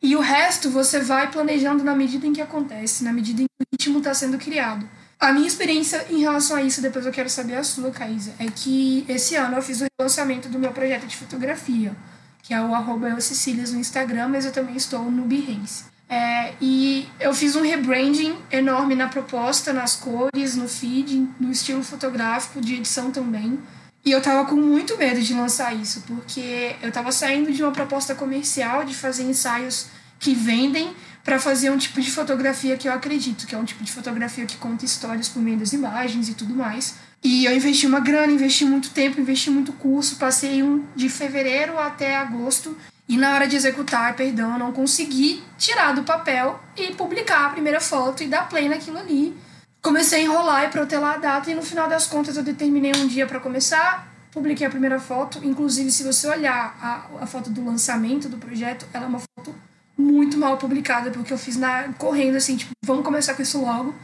[0.03, 3.63] E o resto você vai planejando na medida em que acontece, na medida em que
[3.63, 4.89] o ritmo está sendo criado.
[5.19, 8.47] A minha experiência em relação a isso, depois eu quero saber a sua, Caísa, é
[8.47, 11.97] que esse ano eu fiz o lançamento do meu projeto de fotografia,
[12.43, 15.85] que é o arroba no Instagram, mas eu também estou no Behance.
[16.09, 21.83] É, e eu fiz um rebranding enorme na proposta, nas cores, no feed, no estilo
[21.83, 23.59] fotográfico, de edição também.
[24.05, 27.73] E eu tava com muito medo de lançar isso, porque eu tava saindo de uma
[27.73, 29.87] proposta comercial de fazer ensaios
[30.21, 30.95] que vendem
[31.27, 34.47] para fazer um tipo de fotografia que eu acredito, que é um tipo de fotografia
[34.47, 36.95] que conta histórias por meio das imagens e tudo mais.
[37.21, 41.77] E eu investi uma grana, investi muito tempo, investi muito curso, passei um de fevereiro
[41.77, 47.47] até agosto e na hora de executar, perdão, não consegui tirar do papel e publicar
[47.47, 49.37] a primeira foto e dar play naquilo ali.
[49.83, 53.09] Comecei a enrolar e protelar a data e no final das contas eu determinei um
[53.09, 55.41] dia para começar, publiquei a primeira foto.
[55.43, 59.53] Inclusive, se você olhar a, a foto do lançamento do projeto, ela é uma foto
[59.97, 63.95] muito mal publicada, porque eu fiz na correndo assim, tipo, vamos começar com isso logo.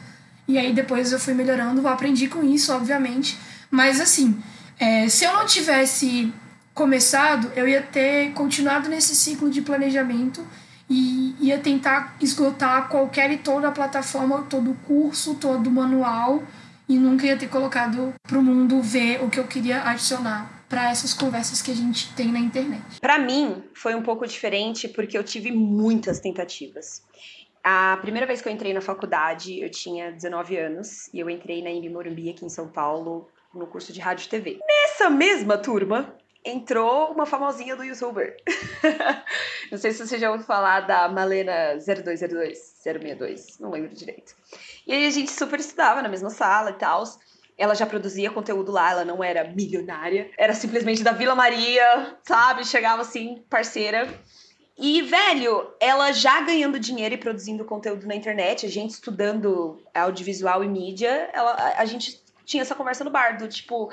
[0.49, 3.39] E aí depois eu fui melhorando, aprendi com isso, obviamente.
[3.71, 4.41] Mas assim,
[4.79, 6.33] é, se eu não tivesse
[6.75, 10.45] começado, eu ia ter continuado nesse ciclo de planejamento
[10.89, 16.43] e ia tentar esgotar qualquer e toda a plataforma, todo o curso, todo o manual
[16.89, 20.89] e nunca ia ter colocado para o mundo ver o que eu queria adicionar para
[20.89, 22.99] essas conversas que a gente tem na internet.
[22.99, 27.03] Para mim, foi um pouco diferente porque eu tive muitas tentativas.
[27.63, 31.63] A primeira vez que eu entrei na faculdade, eu tinha 19 anos e eu entrei
[31.63, 34.61] na Imbi Morumbi aqui em São Paulo no curso de rádio e TV.
[34.67, 38.35] Nessa mesma turma, entrou uma famosinha do youtuber.
[39.71, 44.35] não sei se você já ouviu falar da Malena 0202, 062, não lembro direito.
[44.87, 47.05] E aí a gente super estudava na mesma sala e tal.
[47.63, 50.29] Ela já produzia conteúdo lá, ela não era milionária.
[50.37, 52.67] Era simplesmente da Vila Maria, sabe?
[52.67, 54.13] Chegava assim, parceira.
[54.77, 60.65] E, velho, ela já ganhando dinheiro e produzindo conteúdo na internet, a gente estudando audiovisual
[60.65, 63.93] e mídia, ela, a, gente tinha essa conversa no bar do tipo,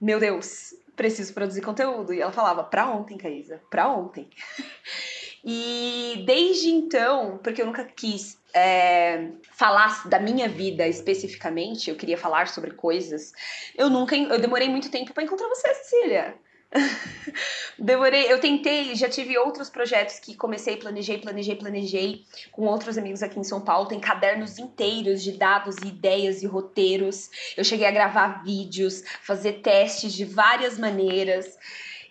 [0.00, 2.14] meu Deus, preciso produzir conteúdo.
[2.14, 4.30] E ela falava, pra ontem, Caísa, pra ontem.
[5.44, 12.18] e desde então, porque eu nunca quis é, falar da minha vida especificamente, eu queria
[12.18, 13.32] falar sobre coisas,
[13.76, 16.34] eu nunca, eu demorei muito tempo para encontrar você, Cecília.
[17.78, 23.22] Demorei, eu tentei, já tive outros projetos que comecei, planejei, planejei, planejei com outros amigos
[23.22, 23.88] aqui em São Paulo.
[23.88, 27.28] Tem cadernos inteiros de dados e ideias e roteiros.
[27.56, 31.58] Eu cheguei a gravar vídeos, fazer testes de várias maneiras.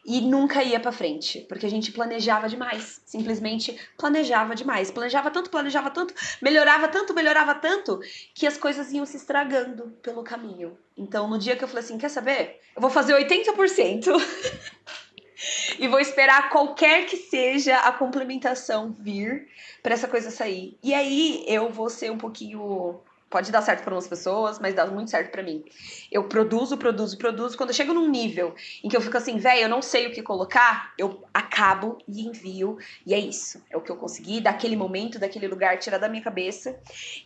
[0.06, 5.50] E nunca ia para frente, porque a gente planejava demais, simplesmente planejava demais, planejava tanto,
[5.50, 8.00] planejava tanto, melhorava tanto, melhorava tanto,
[8.34, 10.78] que as coisas iam se estragando pelo caminho.
[10.98, 12.60] Então, no dia que eu falei assim, quer saber?
[12.76, 14.08] Eu vou fazer 80%.
[15.80, 19.48] e vou esperar qualquer que seja a complementação vir
[19.82, 20.78] para essa coisa sair.
[20.84, 24.88] E aí eu vou ser um pouquinho Pode dar certo para umas pessoas, mas dá
[24.88, 25.64] muito certo para mim.
[26.12, 27.56] Eu produzo, produzo, produzo.
[27.56, 30.12] Quando eu chego num nível em que eu fico assim, velho, eu não sei o
[30.12, 32.78] que colocar, eu acabo e envio.
[33.06, 33.62] E é isso.
[33.70, 36.76] É o que eu consegui daquele momento, daquele lugar, tirar da minha cabeça.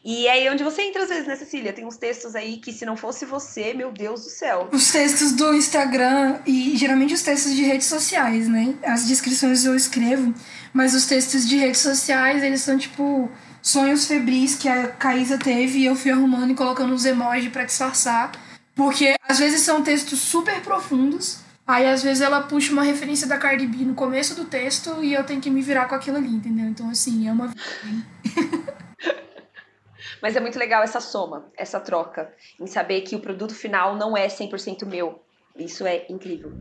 [0.04, 1.72] E é aí onde você entra às vezes, né, Cecília?
[1.72, 4.68] Tem uns textos aí que se não fosse você, meu Deus do céu.
[4.72, 8.76] Os textos do Instagram e geralmente os textos de redes sociais, né?
[8.84, 10.34] As descrições eu escrevo,
[10.74, 13.30] mas os textos de redes sociais, eles são tipo
[13.64, 17.64] sonhos febris que a Caísa teve e eu fui arrumando e colocando uns emojis para
[17.64, 18.32] disfarçar.
[18.76, 23.38] Porque às vezes são textos super profundos, aí às vezes ela puxa uma referência da
[23.38, 26.30] Cardi B no começo do texto e eu tenho que me virar com aquilo ali,
[26.30, 26.66] entendeu?
[26.66, 27.54] Então, assim, é uma.
[30.22, 34.18] Mas é muito legal essa soma, essa troca, em saber que o produto final não
[34.18, 35.22] é 100% meu.
[35.56, 36.52] Isso é incrível.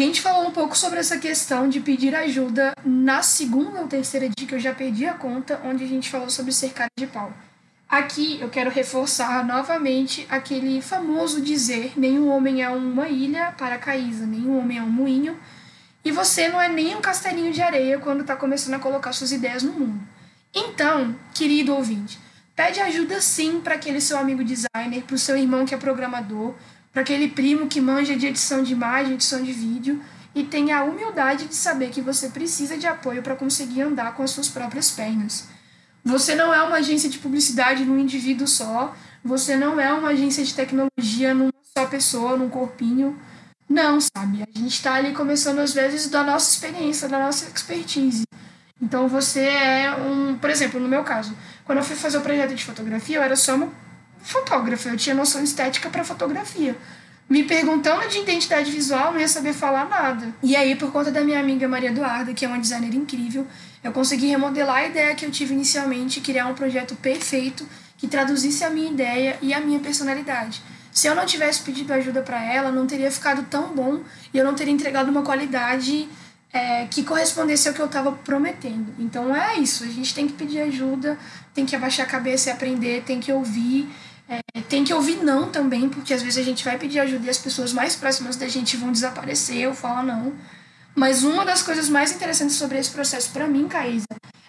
[0.00, 4.56] Gente falou um pouco sobre essa questão de pedir ajuda na segunda ou terceira dica,
[4.56, 7.32] eu já perdi a conta, onde a gente falou sobre ser cara de pau.
[7.88, 14.26] Aqui eu quero reforçar novamente aquele famoso dizer: nenhum homem é uma ilha para Caísa,
[14.26, 15.38] nenhum homem é um moinho,
[16.04, 19.32] e você não é nem um castelinho de areia quando está começando a colocar suas
[19.32, 20.00] ideias no mundo.
[20.54, 22.18] Então, querido ouvinte,
[22.56, 26.54] pede ajuda sim para aquele seu amigo designer, para o seu irmão que é programador,
[26.92, 30.02] para aquele primo que manja de edição de imagem, edição de vídeo
[30.34, 34.22] e tenha a humildade de saber que você precisa de apoio para conseguir andar com
[34.22, 35.48] as suas próprias pernas.
[36.04, 40.44] Você não é uma agência de publicidade num indivíduo só, você não é uma agência
[40.44, 43.18] de tecnologia numa só pessoa, num corpinho.
[43.68, 44.42] Não, sabe?
[44.42, 48.24] A gente está ali começando às vezes da nossa experiência, da nossa expertise.
[48.82, 52.54] Então você é um, por exemplo, no meu caso, quando eu fui fazer o projeto
[52.54, 53.68] de fotografia, eu era só uma
[54.22, 56.76] fotógrafa, eu tinha noção estética para fotografia.
[57.28, 60.34] Me perguntando de identidade visual, não ia saber falar nada.
[60.42, 63.46] E aí, por conta da minha amiga Maria Eduarda, que é uma designer incrível,
[63.84, 68.64] eu consegui remodelar a ideia que eu tive inicialmente, criar um projeto perfeito que traduzisse
[68.64, 70.60] a minha ideia e a minha personalidade.
[70.90, 74.00] Se eu não tivesse pedido ajuda para ela, não teria ficado tão bom
[74.34, 76.08] e eu não teria entregado uma qualidade
[76.52, 78.92] é, que correspondesse ao que eu estava prometendo.
[78.98, 81.16] Então é isso, a gente tem que pedir ajuda,
[81.54, 83.88] tem que abaixar a cabeça e aprender, tem que ouvir
[84.30, 87.30] é, tem que ouvir não também, porque às vezes a gente vai pedir ajuda e
[87.30, 90.32] as pessoas mais próximas da gente vão desaparecer ou falar não.
[90.94, 94.06] Mas uma das coisas mais interessantes sobre esse processo para mim, Caísa,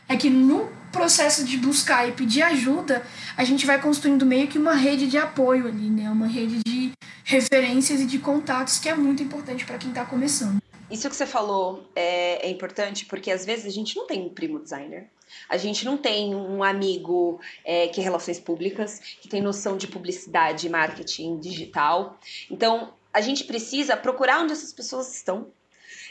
[0.07, 3.03] é que no processo de buscar e pedir ajuda,
[3.35, 6.09] a gente vai construindo meio que uma rede de apoio ali, né?
[6.11, 6.91] Uma rede de
[7.23, 10.61] referências e de contatos que é muito importante para quem está começando.
[10.91, 14.29] Isso que você falou é, é importante porque às vezes a gente não tem um
[14.29, 15.07] primo designer.
[15.49, 19.87] A gente não tem um amigo é, que é relações públicas, que tem noção de
[19.87, 22.17] publicidade, marketing digital.
[22.49, 25.51] Então, a gente precisa procurar onde essas pessoas estão.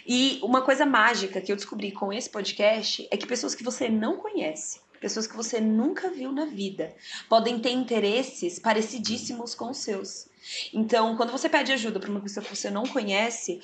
[0.06, 3.88] E uma coisa mágica que eu descobri com esse podcast é que pessoas que você
[3.88, 6.94] não conhece, pessoas que você nunca viu na vida,
[7.28, 10.28] podem ter interesses parecidíssimos com os seus.
[10.72, 13.60] Então, quando você pede ajuda para uma pessoa que você não conhece,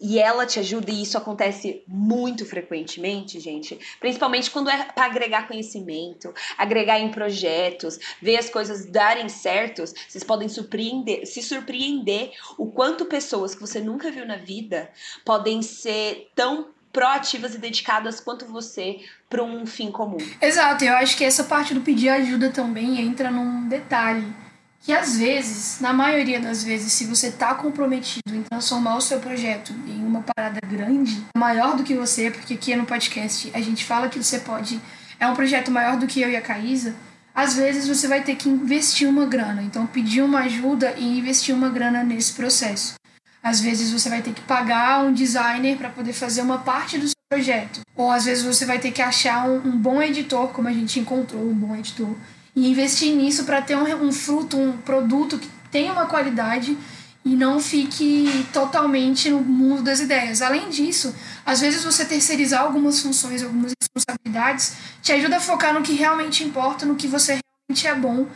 [0.00, 3.78] e ela te ajuda, e isso acontece muito frequentemente, gente.
[4.00, 10.24] Principalmente quando é para agregar conhecimento, agregar em projetos, ver as coisas darem certos, vocês
[10.24, 14.90] podem surpreender, se surpreender o quanto pessoas que você nunca viu na vida
[15.24, 20.18] podem ser tão proativas e dedicadas quanto você para um fim comum.
[20.40, 24.49] Exato, eu acho que essa parte do pedir ajuda também entra num detalhe
[24.80, 29.20] que às vezes, na maioria das vezes, se você está comprometido em transformar o seu
[29.20, 33.84] projeto em uma parada grande, maior do que você, porque aqui no podcast a gente
[33.84, 34.80] fala que você pode,
[35.18, 36.94] é um projeto maior do que eu e a Caísa,
[37.34, 39.62] às vezes você vai ter que investir uma grana.
[39.62, 42.94] Então, pedir uma ajuda e investir uma grana nesse processo.
[43.42, 47.06] Às vezes você vai ter que pagar um designer para poder fazer uma parte do
[47.06, 47.80] seu projeto.
[47.94, 50.98] Ou às vezes você vai ter que achar um, um bom editor, como a gente
[50.98, 52.14] encontrou um bom editor
[52.54, 56.76] e investir nisso para ter um, um fruto, um produto que tenha uma qualidade
[57.24, 60.40] e não fique totalmente no mundo das ideias.
[60.40, 61.14] Além disso,
[61.44, 66.42] às vezes você terceirizar algumas funções, algumas responsabilidades, te ajuda a focar no que realmente
[66.42, 68.26] importa, no que você realmente é bom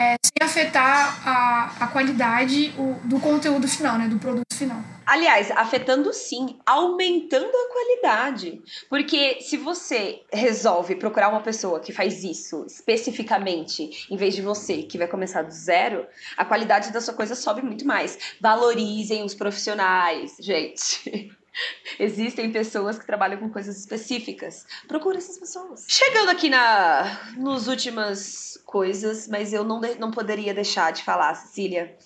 [0.00, 4.08] é, sem afetar a, a qualidade o, do conteúdo final, né?
[4.08, 4.82] Do produto final.
[5.04, 8.62] Aliás, afetando sim, aumentando a qualidade.
[8.88, 14.84] Porque se você resolve procurar uma pessoa que faz isso especificamente, em vez de você,
[14.84, 18.18] que vai começar do zero, a qualidade da sua coisa sobe muito mais.
[18.40, 21.36] Valorizem os profissionais, gente.
[21.98, 24.66] Existem pessoas que trabalham com coisas específicas.
[24.86, 25.86] Procura essas pessoas.
[25.88, 31.96] Chegando aqui na nos últimas coisas, mas eu não, não poderia deixar de falar, Cecília.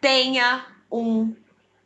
[0.00, 1.34] Tenha um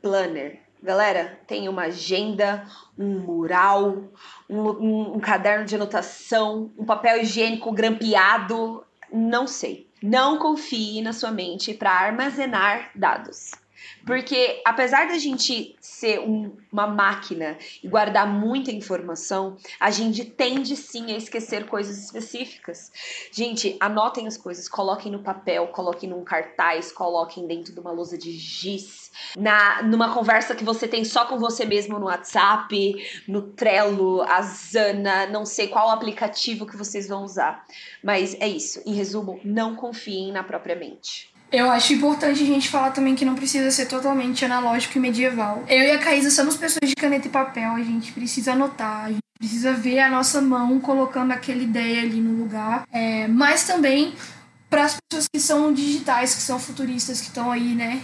[0.01, 0.61] planner.
[0.83, 2.67] Galera, tenha uma agenda,
[2.99, 4.05] um mural,
[4.49, 8.85] um, um, um caderno de anotação, um papel higiênico grampeado.
[9.13, 9.89] Não sei.
[10.03, 13.53] Não confie na sua mente para armazenar dados.
[14.07, 20.77] Porque apesar da gente ser um, uma máquina e guardar muita informação, a gente tende
[20.77, 22.93] sim a esquecer coisas específicas.
[23.33, 28.17] Gente, anotem as coisas, coloquem no papel, coloquem num cartaz, coloquem dentro de uma lousa
[28.17, 33.43] de giz, na, numa conversa que você tem só com você mesmo no WhatsApp, no
[33.43, 37.67] Trello, a Zana, não sei qual aplicativo que vocês vão usar.
[38.05, 38.81] Mas é isso.
[38.87, 41.35] Em resumo, não confiem na própria mente.
[41.51, 45.65] Eu acho importante a gente falar também que não precisa ser totalmente analógico e medieval.
[45.69, 49.09] Eu e a Caísa somos pessoas de caneta e papel, a gente precisa anotar, a
[49.09, 52.85] gente precisa ver a nossa mão colocando aquela ideia ali no lugar.
[52.93, 54.15] É, mas também
[54.69, 58.03] para as pessoas que são digitais, que são futuristas, que estão aí, né,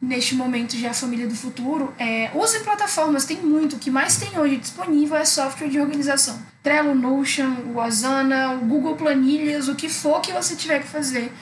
[0.00, 3.76] neste momento já a família do futuro, é, usem plataformas, tem muito.
[3.76, 6.38] O que mais tem hoje disponível é software de organização.
[6.62, 11.32] Trello, Notion, o Asana, o Google Planilhas, o que for que você tiver que fazer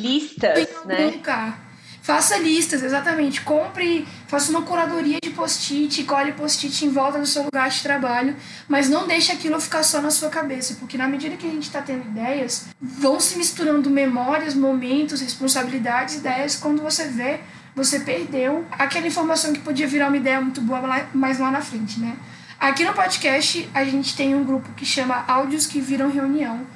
[0.00, 1.06] listas, né?
[1.06, 1.66] Lugar.
[2.06, 3.40] Faça listas, exatamente.
[3.40, 8.36] Compre, faça uma curadoria de post-it, colhe post-it em volta do seu lugar de trabalho,
[8.68, 11.64] mas não deixe aquilo ficar só na sua cabeça, porque na medida que a gente
[11.64, 16.54] está tendo ideias, vão se misturando memórias, momentos, responsabilidades, ideias.
[16.54, 17.40] Quando você vê,
[17.76, 20.80] você perdeu aquela informação que podia virar uma ideia muito boa,
[21.14, 22.16] mas lá na frente, né?
[22.58, 26.66] Aqui no podcast, a gente tem um grupo que chama Áudios que Viram Reunião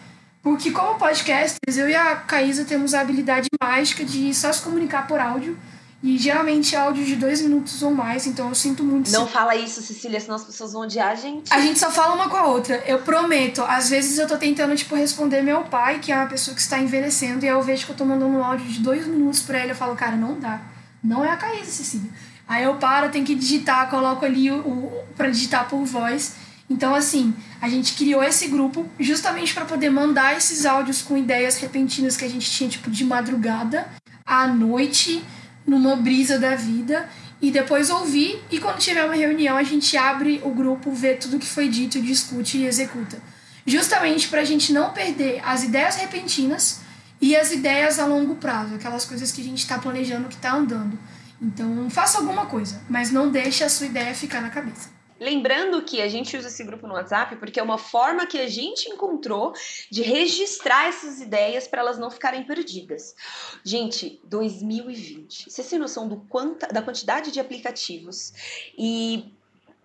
[0.42, 5.06] porque como podcasters, eu e a Caísa temos a habilidade mágica de só se comunicar
[5.06, 5.58] por áudio.
[6.02, 9.10] E geralmente áudio de dois minutos ou mais, então eu sinto muito.
[9.10, 11.52] Não fala isso, Cecília, senão as pessoas vão odiar a gente.
[11.52, 12.82] A gente só fala uma com a outra.
[12.86, 13.60] Eu prometo.
[13.60, 16.78] Às vezes eu tô tentando, tipo, responder meu pai, que é uma pessoa que está
[16.78, 19.72] envelhecendo, e eu vejo que eu tô mandando um áudio de dois minutos pra ele.
[19.72, 20.58] Eu falo, cara, não dá.
[21.02, 22.10] Não é a Caísa, Cecília.
[22.46, 26.34] Aí eu paro, tenho que digitar, coloco ali o, o pra digitar por voz.
[26.68, 31.58] Então, assim, a gente criou esse grupo justamente para poder mandar esses áudios com ideias
[31.58, 33.88] repentinas que a gente tinha, tipo, de madrugada,
[34.24, 35.22] à noite,
[35.66, 37.08] numa brisa da vida,
[37.42, 38.42] e depois ouvir.
[38.50, 42.00] E quando tiver uma reunião, a gente abre o grupo, vê tudo que foi dito,
[42.00, 43.18] discute e executa.
[43.66, 46.80] Justamente para a gente não perder as ideias repentinas
[47.20, 50.54] e as ideias a longo prazo, aquelas coisas que a gente está planejando, que está
[50.54, 50.98] andando.
[51.40, 54.90] Então, faça alguma coisa, mas não deixe a sua ideia ficar na cabeça.
[55.20, 58.48] Lembrando que a gente usa esse grupo no WhatsApp porque é uma forma que a
[58.48, 59.52] gente encontrou
[59.90, 63.14] de registrar essas ideias para elas não ficarem perdidas.
[63.62, 65.50] Gente, 2020.
[65.50, 68.32] Vocês têm noção do quanta, da quantidade de aplicativos
[68.78, 69.30] e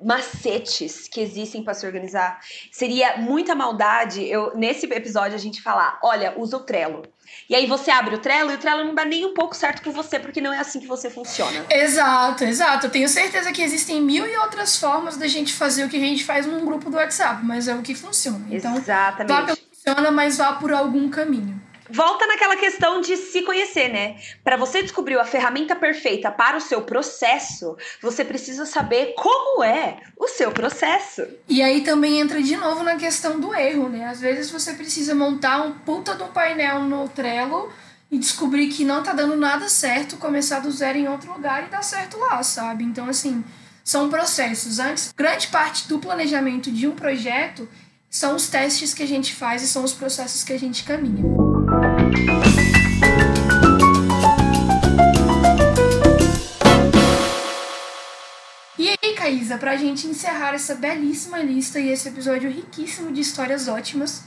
[0.02, 2.40] macetes que existem para se organizar.
[2.72, 7.04] Seria muita maldade eu nesse episódio a gente falar, olha, usa o Trello.
[7.50, 9.84] E aí você abre o Trello e o Trello não dá nem um pouco certo
[9.84, 11.66] com você, porque não é assim que você funciona.
[11.70, 12.88] Exato, exato.
[12.88, 16.00] Eu tenho certeza que existem mil e outras formas da gente fazer o que a
[16.00, 18.46] gente faz num grupo do WhatsApp, mas é o que funciona.
[18.50, 19.28] Então, Exatamente.
[19.32, 23.90] vá pelo que funciona, mas vá por algum caminho volta naquela questão de se conhecer,
[23.90, 24.18] né?
[24.44, 29.98] Para você descobrir a ferramenta perfeita para o seu processo, você precisa saber como é
[30.18, 31.26] o seu processo.
[31.48, 34.06] E aí também entra de novo na questão do erro, né?
[34.06, 37.72] Às vezes você precisa montar um puta do painel no Trello
[38.12, 41.70] e descobrir que não tá dando nada certo, começar do zero em outro lugar e
[41.70, 42.84] dar certo lá, sabe?
[42.84, 43.44] Então, assim,
[43.84, 44.80] são processos.
[44.80, 47.68] Antes, grande parte do planejamento de um projeto
[48.10, 51.55] são os testes que a gente faz e são os processos que a gente caminha.
[58.78, 63.68] E aí, Caísa, pra gente encerrar essa belíssima lista e esse episódio riquíssimo de histórias
[63.68, 64.24] ótimas,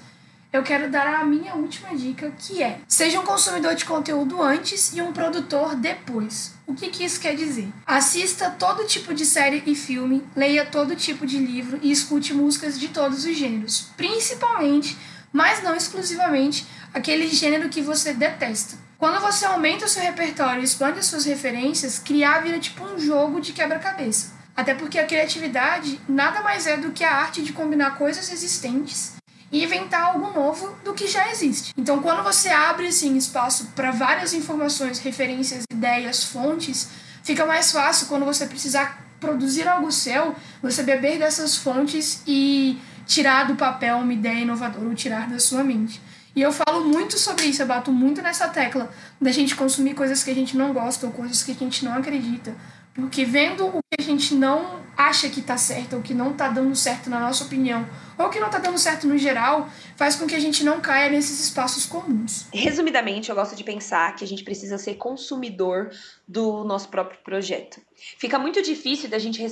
[0.51, 4.95] eu quero dar a minha última dica, que é: seja um consumidor de conteúdo antes
[4.95, 6.55] e um produtor depois.
[6.66, 7.68] O que, que isso quer dizer?
[7.87, 12.81] Assista todo tipo de série e filme, leia todo tipo de livro e escute músicas
[12.81, 14.97] de todos os gêneros, principalmente,
[15.31, 18.76] mas não exclusivamente, aquele gênero que você detesta.
[18.99, 22.99] Quando você aumenta o seu repertório e expande as suas referências, criar vira tipo um
[22.99, 24.32] jogo de quebra-cabeça.
[24.57, 29.12] Até porque a criatividade nada mais é do que a arte de combinar coisas existentes
[29.53, 31.72] e inventar algo novo do que já existe.
[31.76, 36.89] Então, quando você abre assim espaço para várias informações, referências, ideias, fontes,
[37.22, 43.45] fica mais fácil quando você precisar produzir algo seu, você beber dessas fontes e tirar
[43.45, 46.01] do papel uma ideia inovadora ou tirar da sua mente.
[46.39, 48.89] E eu falo muito sobre isso, eu bato muito nessa tecla
[49.20, 51.93] da gente consumir coisas que a gente não gosta ou coisas que a gente não
[51.93, 52.55] acredita.
[52.95, 56.47] Porque vendo o que a gente não acha que está certo, ou que não está
[56.47, 57.84] dando certo na nossa opinião,
[58.16, 61.11] ou que não está dando certo no geral, faz com que a gente não caia
[61.11, 62.47] nesses espaços comuns.
[62.55, 65.91] Resumidamente, eu gosto de pensar que a gente precisa ser consumidor
[66.28, 67.80] do nosso próprio projeto.
[68.16, 69.42] Fica muito difícil da gente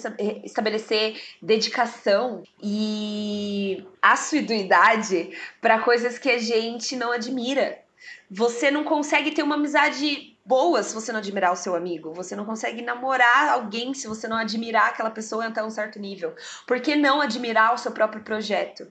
[0.44, 5.30] estabelecer dedicação e assiduidade
[5.60, 7.78] para coisas que a gente não admira.
[8.30, 12.14] Você não consegue ter uma amizade boa se você não admirar o seu amigo.
[12.14, 16.34] Você não consegue namorar alguém se você não admirar aquela pessoa até um certo nível.
[16.66, 18.86] Por que não admirar o seu próprio projeto?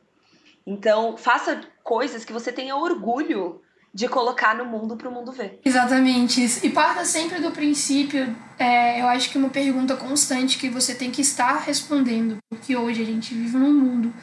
[0.67, 3.61] Então, faça coisas que você tenha orgulho
[3.95, 5.57] de colocar no mundo para o mundo ver.
[5.63, 6.59] Exatamente.
[6.61, 11.09] E parta sempre do princípio, é, eu acho que uma pergunta constante que você tem
[11.09, 14.13] que estar respondendo, porque hoje a gente vive num mundo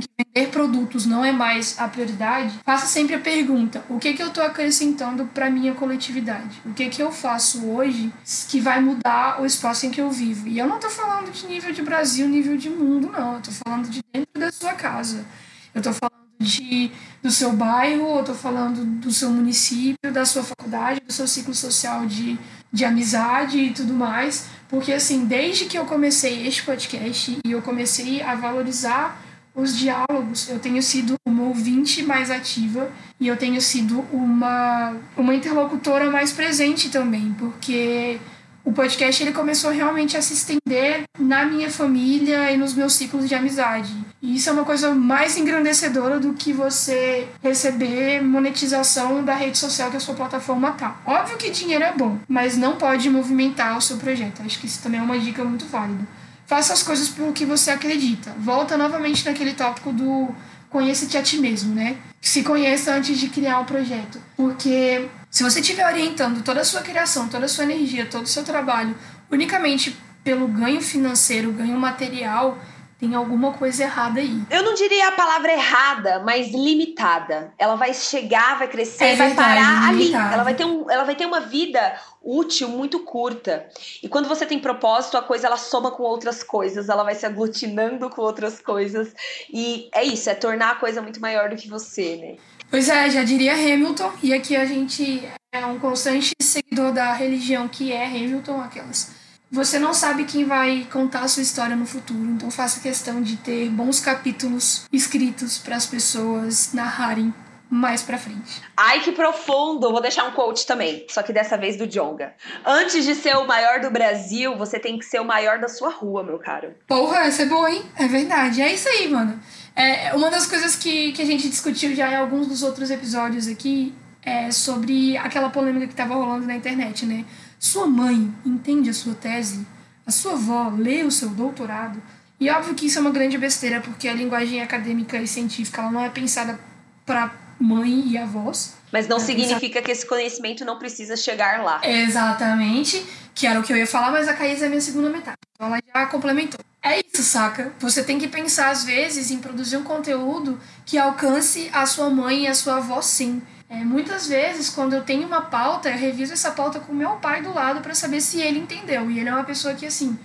[0.00, 4.22] que vender produtos não é mais a prioridade, faça sempre a pergunta: o que, que
[4.22, 6.62] eu estou acrescentando para minha coletividade?
[6.64, 8.10] O que, que eu faço hoje
[8.48, 10.48] que vai mudar o espaço em que eu vivo?
[10.48, 13.34] E eu não estou falando de nível de Brasil, nível de mundo, não.
[13.34, 15.26] Eu estou falando de dentro da sua casa.
[15.74, 16.90] Eu estou falando de,
[17.22, 21.54] do seu bairro, eu estou falando do seu município, da sua faculdade, do seu ciclo
[21.54, 22.38] social de,
[22.72, 24.46] de amizade e tudo mais.
[24.68, 29.20] Porque, assim, desde que eu comecei este podcast e eu comecei a valorizar
[29.54, 35.34] os diálogos, eu tenho sido uma ouvinte mais ativa e eu tenho sido uma, uma
[35.34, 38.20] interlocutora mais presente também, porque
[38.68, 43.26] o podcast ele começou realmente a se estender na minha família e nos meus ciclos
[43.26, 43.90] de amizade.
[44.20, 49.90] E isso é uma coisa mais engrandecedora do que você receber monetização da rede social
[49.90, 51.00] que a sua plataforma tá.
[51.06, 54.42] Óbvio que dinheiro é bom, mas não pode movimentar o seu projeto.
[54.44, 56.06] Acho que isso também é uma dica muito válida.
[56.46, 58.34] Faça as coisas pelo que você acredita.
[58.38, 60.28] Volta novamente naquele tópico do
[60.68, 61.96] conheça-te a ti mesmo, né?
[62.20, 64.20] Se conheça antes de criar o projeto.
[64.36, 68.28] Porque se você estiver orientando toda a sua criação, toda a sua energia, todo o
[68.28, 68.96] seu trabalho
[69.30, 72.58] unicamente pelo ganho financeiro, ganho material,
[72.98, 74.42] tem alguma coisa errada aí.
[74.50, 77.52] Eu não diria a palavra errada, mas limitada.
[77.56, 80.24] Ela vai chegar, vai crescer, é vai verdade, parar limitada.
[80.24, 80.34] ali.
[80.34, 83.68] Ela vai, ter um, ela vai ter uma vida útil muito curta.
[84.02, 87.24] E quando você tem propósito, a coisa ela soma com outras coisas, ela vai se
[87.24, 89.14] aglutinando com outras coisas.
[89.48, 92.36] E é isso, é tornar a coisa muito maior do que você, né?
[92.68, 97.66] Pois é, já diria Hamilton, e aqui a gente é um constante seguidor da religião
[97.66, 99.17] que é Hamilton, aquelas
[99.50, 103.36] você não sabe quem vai contar a sua história no futuro, então faça questão de
[103.36, 107.32] ter bons capítulos escritos para as pessoas narrarem
[107.70, 108.62] mais pra frente.
[108.76, 109.90] Ai, que profundo!
[109.90, 112.32] Vou deixar um quote também, só que dessa vez do Jonga.
[112.64, 115.90] Antes de ser o maior do Brasil, você tem que ser o maior da sua
[115.90, 116.74] rua, meu caro.
[116.86, 117.82] Porra, essa é boa, hein?
[117.96, 118.62] É verdade.
[118.62, 119.38] É isso aí, mano.
[119.76, 123.46] É, uma das coisas que, que a gente discutiu já em alguns dos outros episódios
[123.46, 127.24] aqui é sobre aquela polêmica que tava rolando na internet, né?
[127.58, 129.66] Sua mãe entende a sua tese?
[130.06, 132.00] A sua avó lê o seu doutorado?
[132.40, 135.90] E óbvio que isso é uma grande besteira, porque a linguagem acadêmica e científica ela
[135.90, 136.58] não é pensada
[137.04, 138.74] para mãe e avós.
[138.92, 139.82] Mas não é significa pensada...
[139.82, 141.80] que esse conhecimento não precisa chegar lá.
[141.84, 143.04] Exatamente,
[143.34, 145.36] que era o que eu ia falar, mas a Caís é a minha segunda metade.
[145.54, 146.60] Então ela já complementou.
[146.80, 147.72] É isso, saca?
[147.80, 152.44] Você tem que pensar, às vezes, em produzir um conteúdo que alcance a sua mãe
[152.44, 153.42] e a sua avó, sim.
[153.70, 157.42] É, muitas vezes, quando eu tenho uma pauta, eu reviso essa pauta com meu pai
[157.42, 159.10] do lado para saber se ele entendeu.
[159.10, 160.18] E ele é uma pessoa que, assim,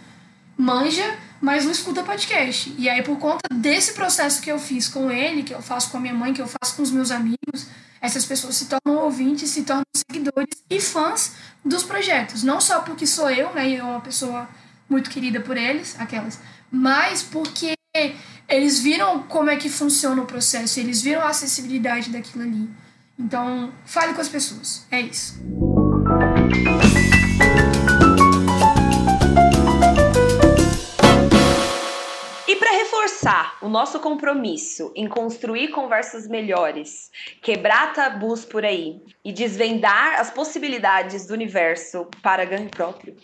[0.58, 2.74] manja, mas não escuta podcast.
[2.78, 5.98] E aí, por conta desse processo que eu fiz com ele, que eu faço com
[5.98, 7.68] a minha mãe, que eu faço com os meus amigos,
[8.00, 12.44] essas pessoas se tornam ouvintes, se tornam seguidores e fãs dos projetos.
[12.44, 14.48] Não só porque sou eu, né, e eu uma pessoa
[14.90, 16.40] muito querida por eles, aquelas,
[16.72, 17.76] mas porque
[18.48, 22.70] eles viram como é que funciona o processo, eles viram a acessibilidade daquilo ali.
[23.18, 24.88] Então, fale com as pessoas.
[24.90, 25.40] É isso.
[32.48, 37.12] E para reforçar o nosso compromisso em construir conversas melhores,
[37.42, 43.16] quebrar tabus por aí e desvendar as possibilidades do universo para ganho próprio,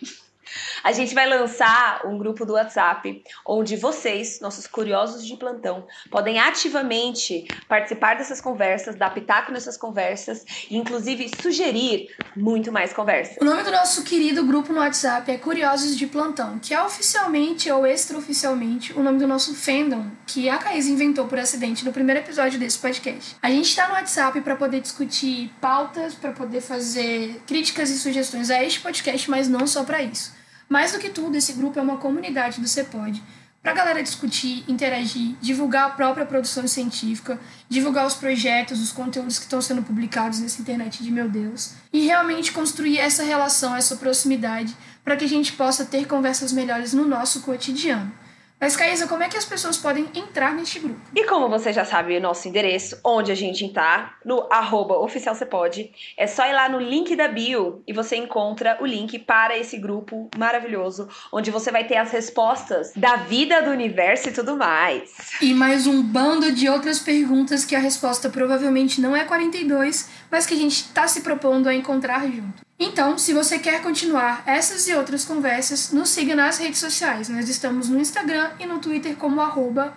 [0.84, 6.40] A gente vai lançar um grupo do WhatsApp onde vocês, nossos curiosos de plantão, podem
[6.40, 13.38] ativamente participar dessas conversas, dar pitaco nessas conversas e, inclusive, sugerir muito mais conversas.
[13.42, 17.70] O nome do nosso querido grupo no WhatsApp é Curiosos de Plantão, que é oficialmente
[17.72, 22.22] ou extraoficialmente o nome do nosso fandom que a Caís inventou por acidente no primeiro
[22.22, 23.36] episódio desse podcast.
[23.42, 28.50] A gente está no WhatsApp para poder discutir pautas, para poder fazer críticas e sugestões
[28.50, 30.39] a este podcast, mas não só para isso.
[30.70, 33.22] Mais do que tudo, esse grupo é uma comunidade do CEPOD
[33.62, 39.38] para a galera discutir, interagir, divulgar a própria produção científica, divulgar os projetos, os conteúdos
[39.38, 43.98] que estão sendo publicados nessa internet de meu Deus, e realmente construir essa relação, essa
[43.98, 48.12] proximidade, para que a gente possa ter conversas melhores no nosso cotidiano.
[48.60, 51.00] Mas, Caísa, como é que as pessoas podem entrar neste grupo?
[51.16, 55.92] E como você já sabe o nosso endereço, onde a gente está, no arroba oficialcepode,
[56.18, 59.78] é só ir lá no link da bio e você encontra o link para esse
[59.78, 65.10] grupo maravilhoso, onde você vai ter as respostas da vida, do universo e tudo mais.
[65.42, 70.46] E mais um bando de outras perguntas que a resposta provavelmente não é 42, mas
[70.46, 72.70] que a gente está se propondo a encontrar junto.
[72.82, 77.28] Então, se você quer continuar essas e outras conversas, nos siga nas redes sociais.
[77.28, 79.94] Nós estamos no Instagram e no Twitter como arroba.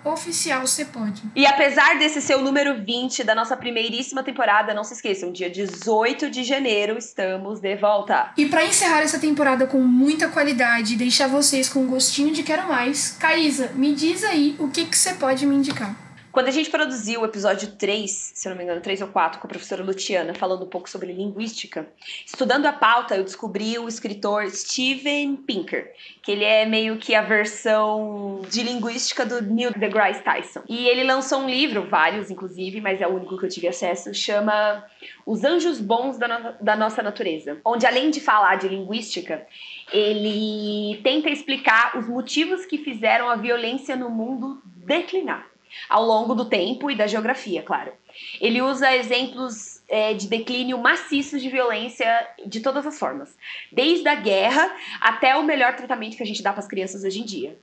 [1.33, 5.49] E apesar desse ser o número 20 da nossa primeiríssima temporada, não se esqueçam, dia
[5.49, 8.33] 18 de janeiro estamos de volta.
[8.37, 12.43] E para encerrar essa temporada com muita qualidade e deixar vocês com um gostinho de
[12.43, 16.02] quero mais, Caísa, me diz aí o que, que você pode me indicar.
[16.33, 19.39] Quando a gente produziu o episódio 3, se eu não me engano, 3 ou 4,
[19.39, 21.87] com a professora Luciana, falando um pouco sobre linguística,
[22.25, 27.21] estudando a pauta, eu descobri o escritor Steven Pinker, que ele é meio que a
[27.21, 30.63] versão de linguística do Neil deGrasse Tyson.
[30.67, 34.11] E ele lançou um livro, vários inclusive, mas é o único que eu tive acesso,
[34.11, 34.83] chama
[35.27, 39.45] Os Anjos Bons da, no da Nossa Natureza, onde além de falar de linguística,
[39.91, 45.52] ele tenta explicar os motivos que fizeram a violência no mundo declinar
[45.89, 47.91] ao longo do tempo e da geografia, claro.
[48.39, 53.35] Ele usa exemplos é, de declínio maciços de violência de todas as formas,
[53.71, 54.71] desde a guerra
[55.01, 57.57] até o melhor tratamento que a gente dá para as crianças hoje em dia.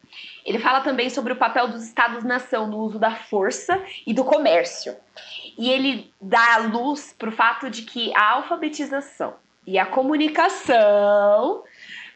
[0.45, 4.97] Ele fala também sobre o papel dos Estados-nação no uso da força e do comércio.
[5.57, 9.35] E ele dá luz para o fato de que a alfabetização
[9.67, 11.63] e a comunicação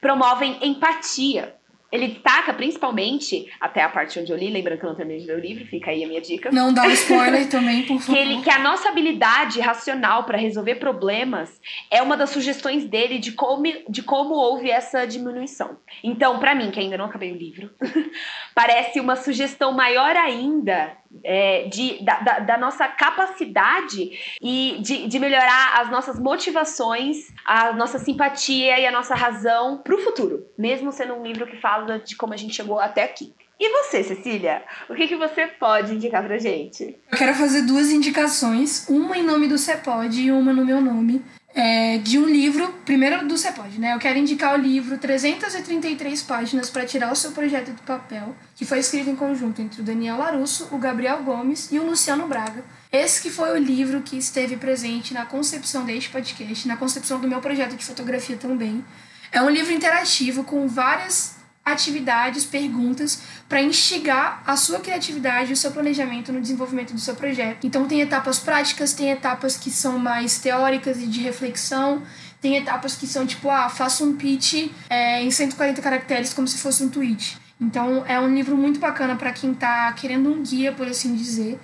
[0.00, 1.54] promovem empatia
[1.94, 5.28] ele destaca principalmente, até a parte onde eu li, lembrando que eu não terminei de
[5.28, 6.50] ler o livro, fica aí a minha dica.
[6.50, 8.12] Não dá um spoiler também, por favor.
[8.12, 13.20] Que, ele, que a nossa habilidade racional para resolver problemas é uma das sugestões dele
[13.20, 15.76] de como, de como houve essa diminuição.
[16.02, 17.70] Então, para mim, que ainda não acabei o livro,
[18.56, 25.18] parece uma sugestão maior ainda é, de, da, da, da, nossa capacidade e de, de
[25.18, 30.90] melhorar as nossas motivações, a nossa simpatia e a nossa razão para o futuro, mesmo
[30.90, 33.32] sendo um livro que fala de como a gente chegou até aqui.
[33.58, 34.62] E você, Cecília?
[34.88, 36.96] O que, que você pode indicar pra gente?
[37.10, 41.24] Eu quero fazer duas indicações, uma em nome do Cepod e uma no meu nome
[41.54, 43.94] é, de um livro, primeiro do Cepod, né?
[43.94, 48.64] Eu quero indicar o livro 333 páginas para tirar o seu projeto do papel, que
[48.64, 52.64] foi escrito em conjunto entre o Daniel Larusso, o Gabriel Gomes e o Luciano Braga.
[52.90, 57.28] Esse que foi o livro que esteve presente na concepção deste podcast, na concepção do
[57.28, 58.84] meu projeto de fotografia também.
[59.30, 61.33] É um livro interativo com várias
[61.64, 67.14] atividades, perguntas para instigar a sua criatividade e o seu planejamento no desenvolvimento do seu
[67.14, 67.66] projeto.
[67.66, 72.02] Então tem etapas práticas, tem etapas que são mais teóricas e de reflexão,
[72.40, 76.58] tem etapas que são tipo, ah, faça um pitch é, em 140 caracteres como se
[76.58, 77.38] fosse um tweet.
[77.58, 81.58] Então é um livro muito bacana para quem está querendo um guia, por assim dizer.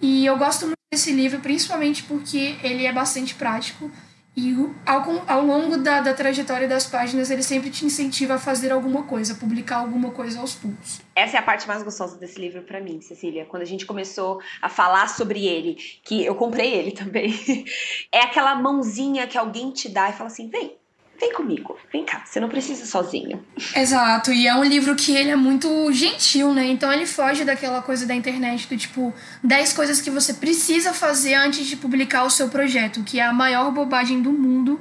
[0.00, 3.90] E eu gosto muito desse livro, principalmente porque ele é bastante prático
[4.36, 4.54] e
[4.86, 9.02] ao, ao longo da, da trajetória das páginas, ele sempre te incentiva a fazer alguma
[9.02, 11.00] coisa, a publicar alguma coisa aos poucos.
[11.14, 13.44] Essa é a parte mais gostosa desse livro para mim, Cecília.
[13.44, 15.74] Quando a gente começou a falar sobre ele,
[16.04, 17.34] que eu comprei ele também,
[18.12, 20.79] é aquela mãozinha que alguém te dá e fala assim: vem,
[21.20, 23.44] vem comigo, vem cá, você não precisa sozinho.
[23.76, 26.66] Exato, e é um livro que ele é muito gentil, né?
[26.66, 29.12] Então ele foge daquela coisa da internet do tipo
[29.44, 33.32] 10 coisas que você precisa fazer antes de publicar o seu projeto, que é a
[33.32, 34.80] maior bobagem do mundo.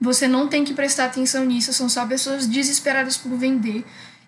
[0.00, 3.84] Você não tem que prestar atenção nisso, são só pessoas desesperadas por vender.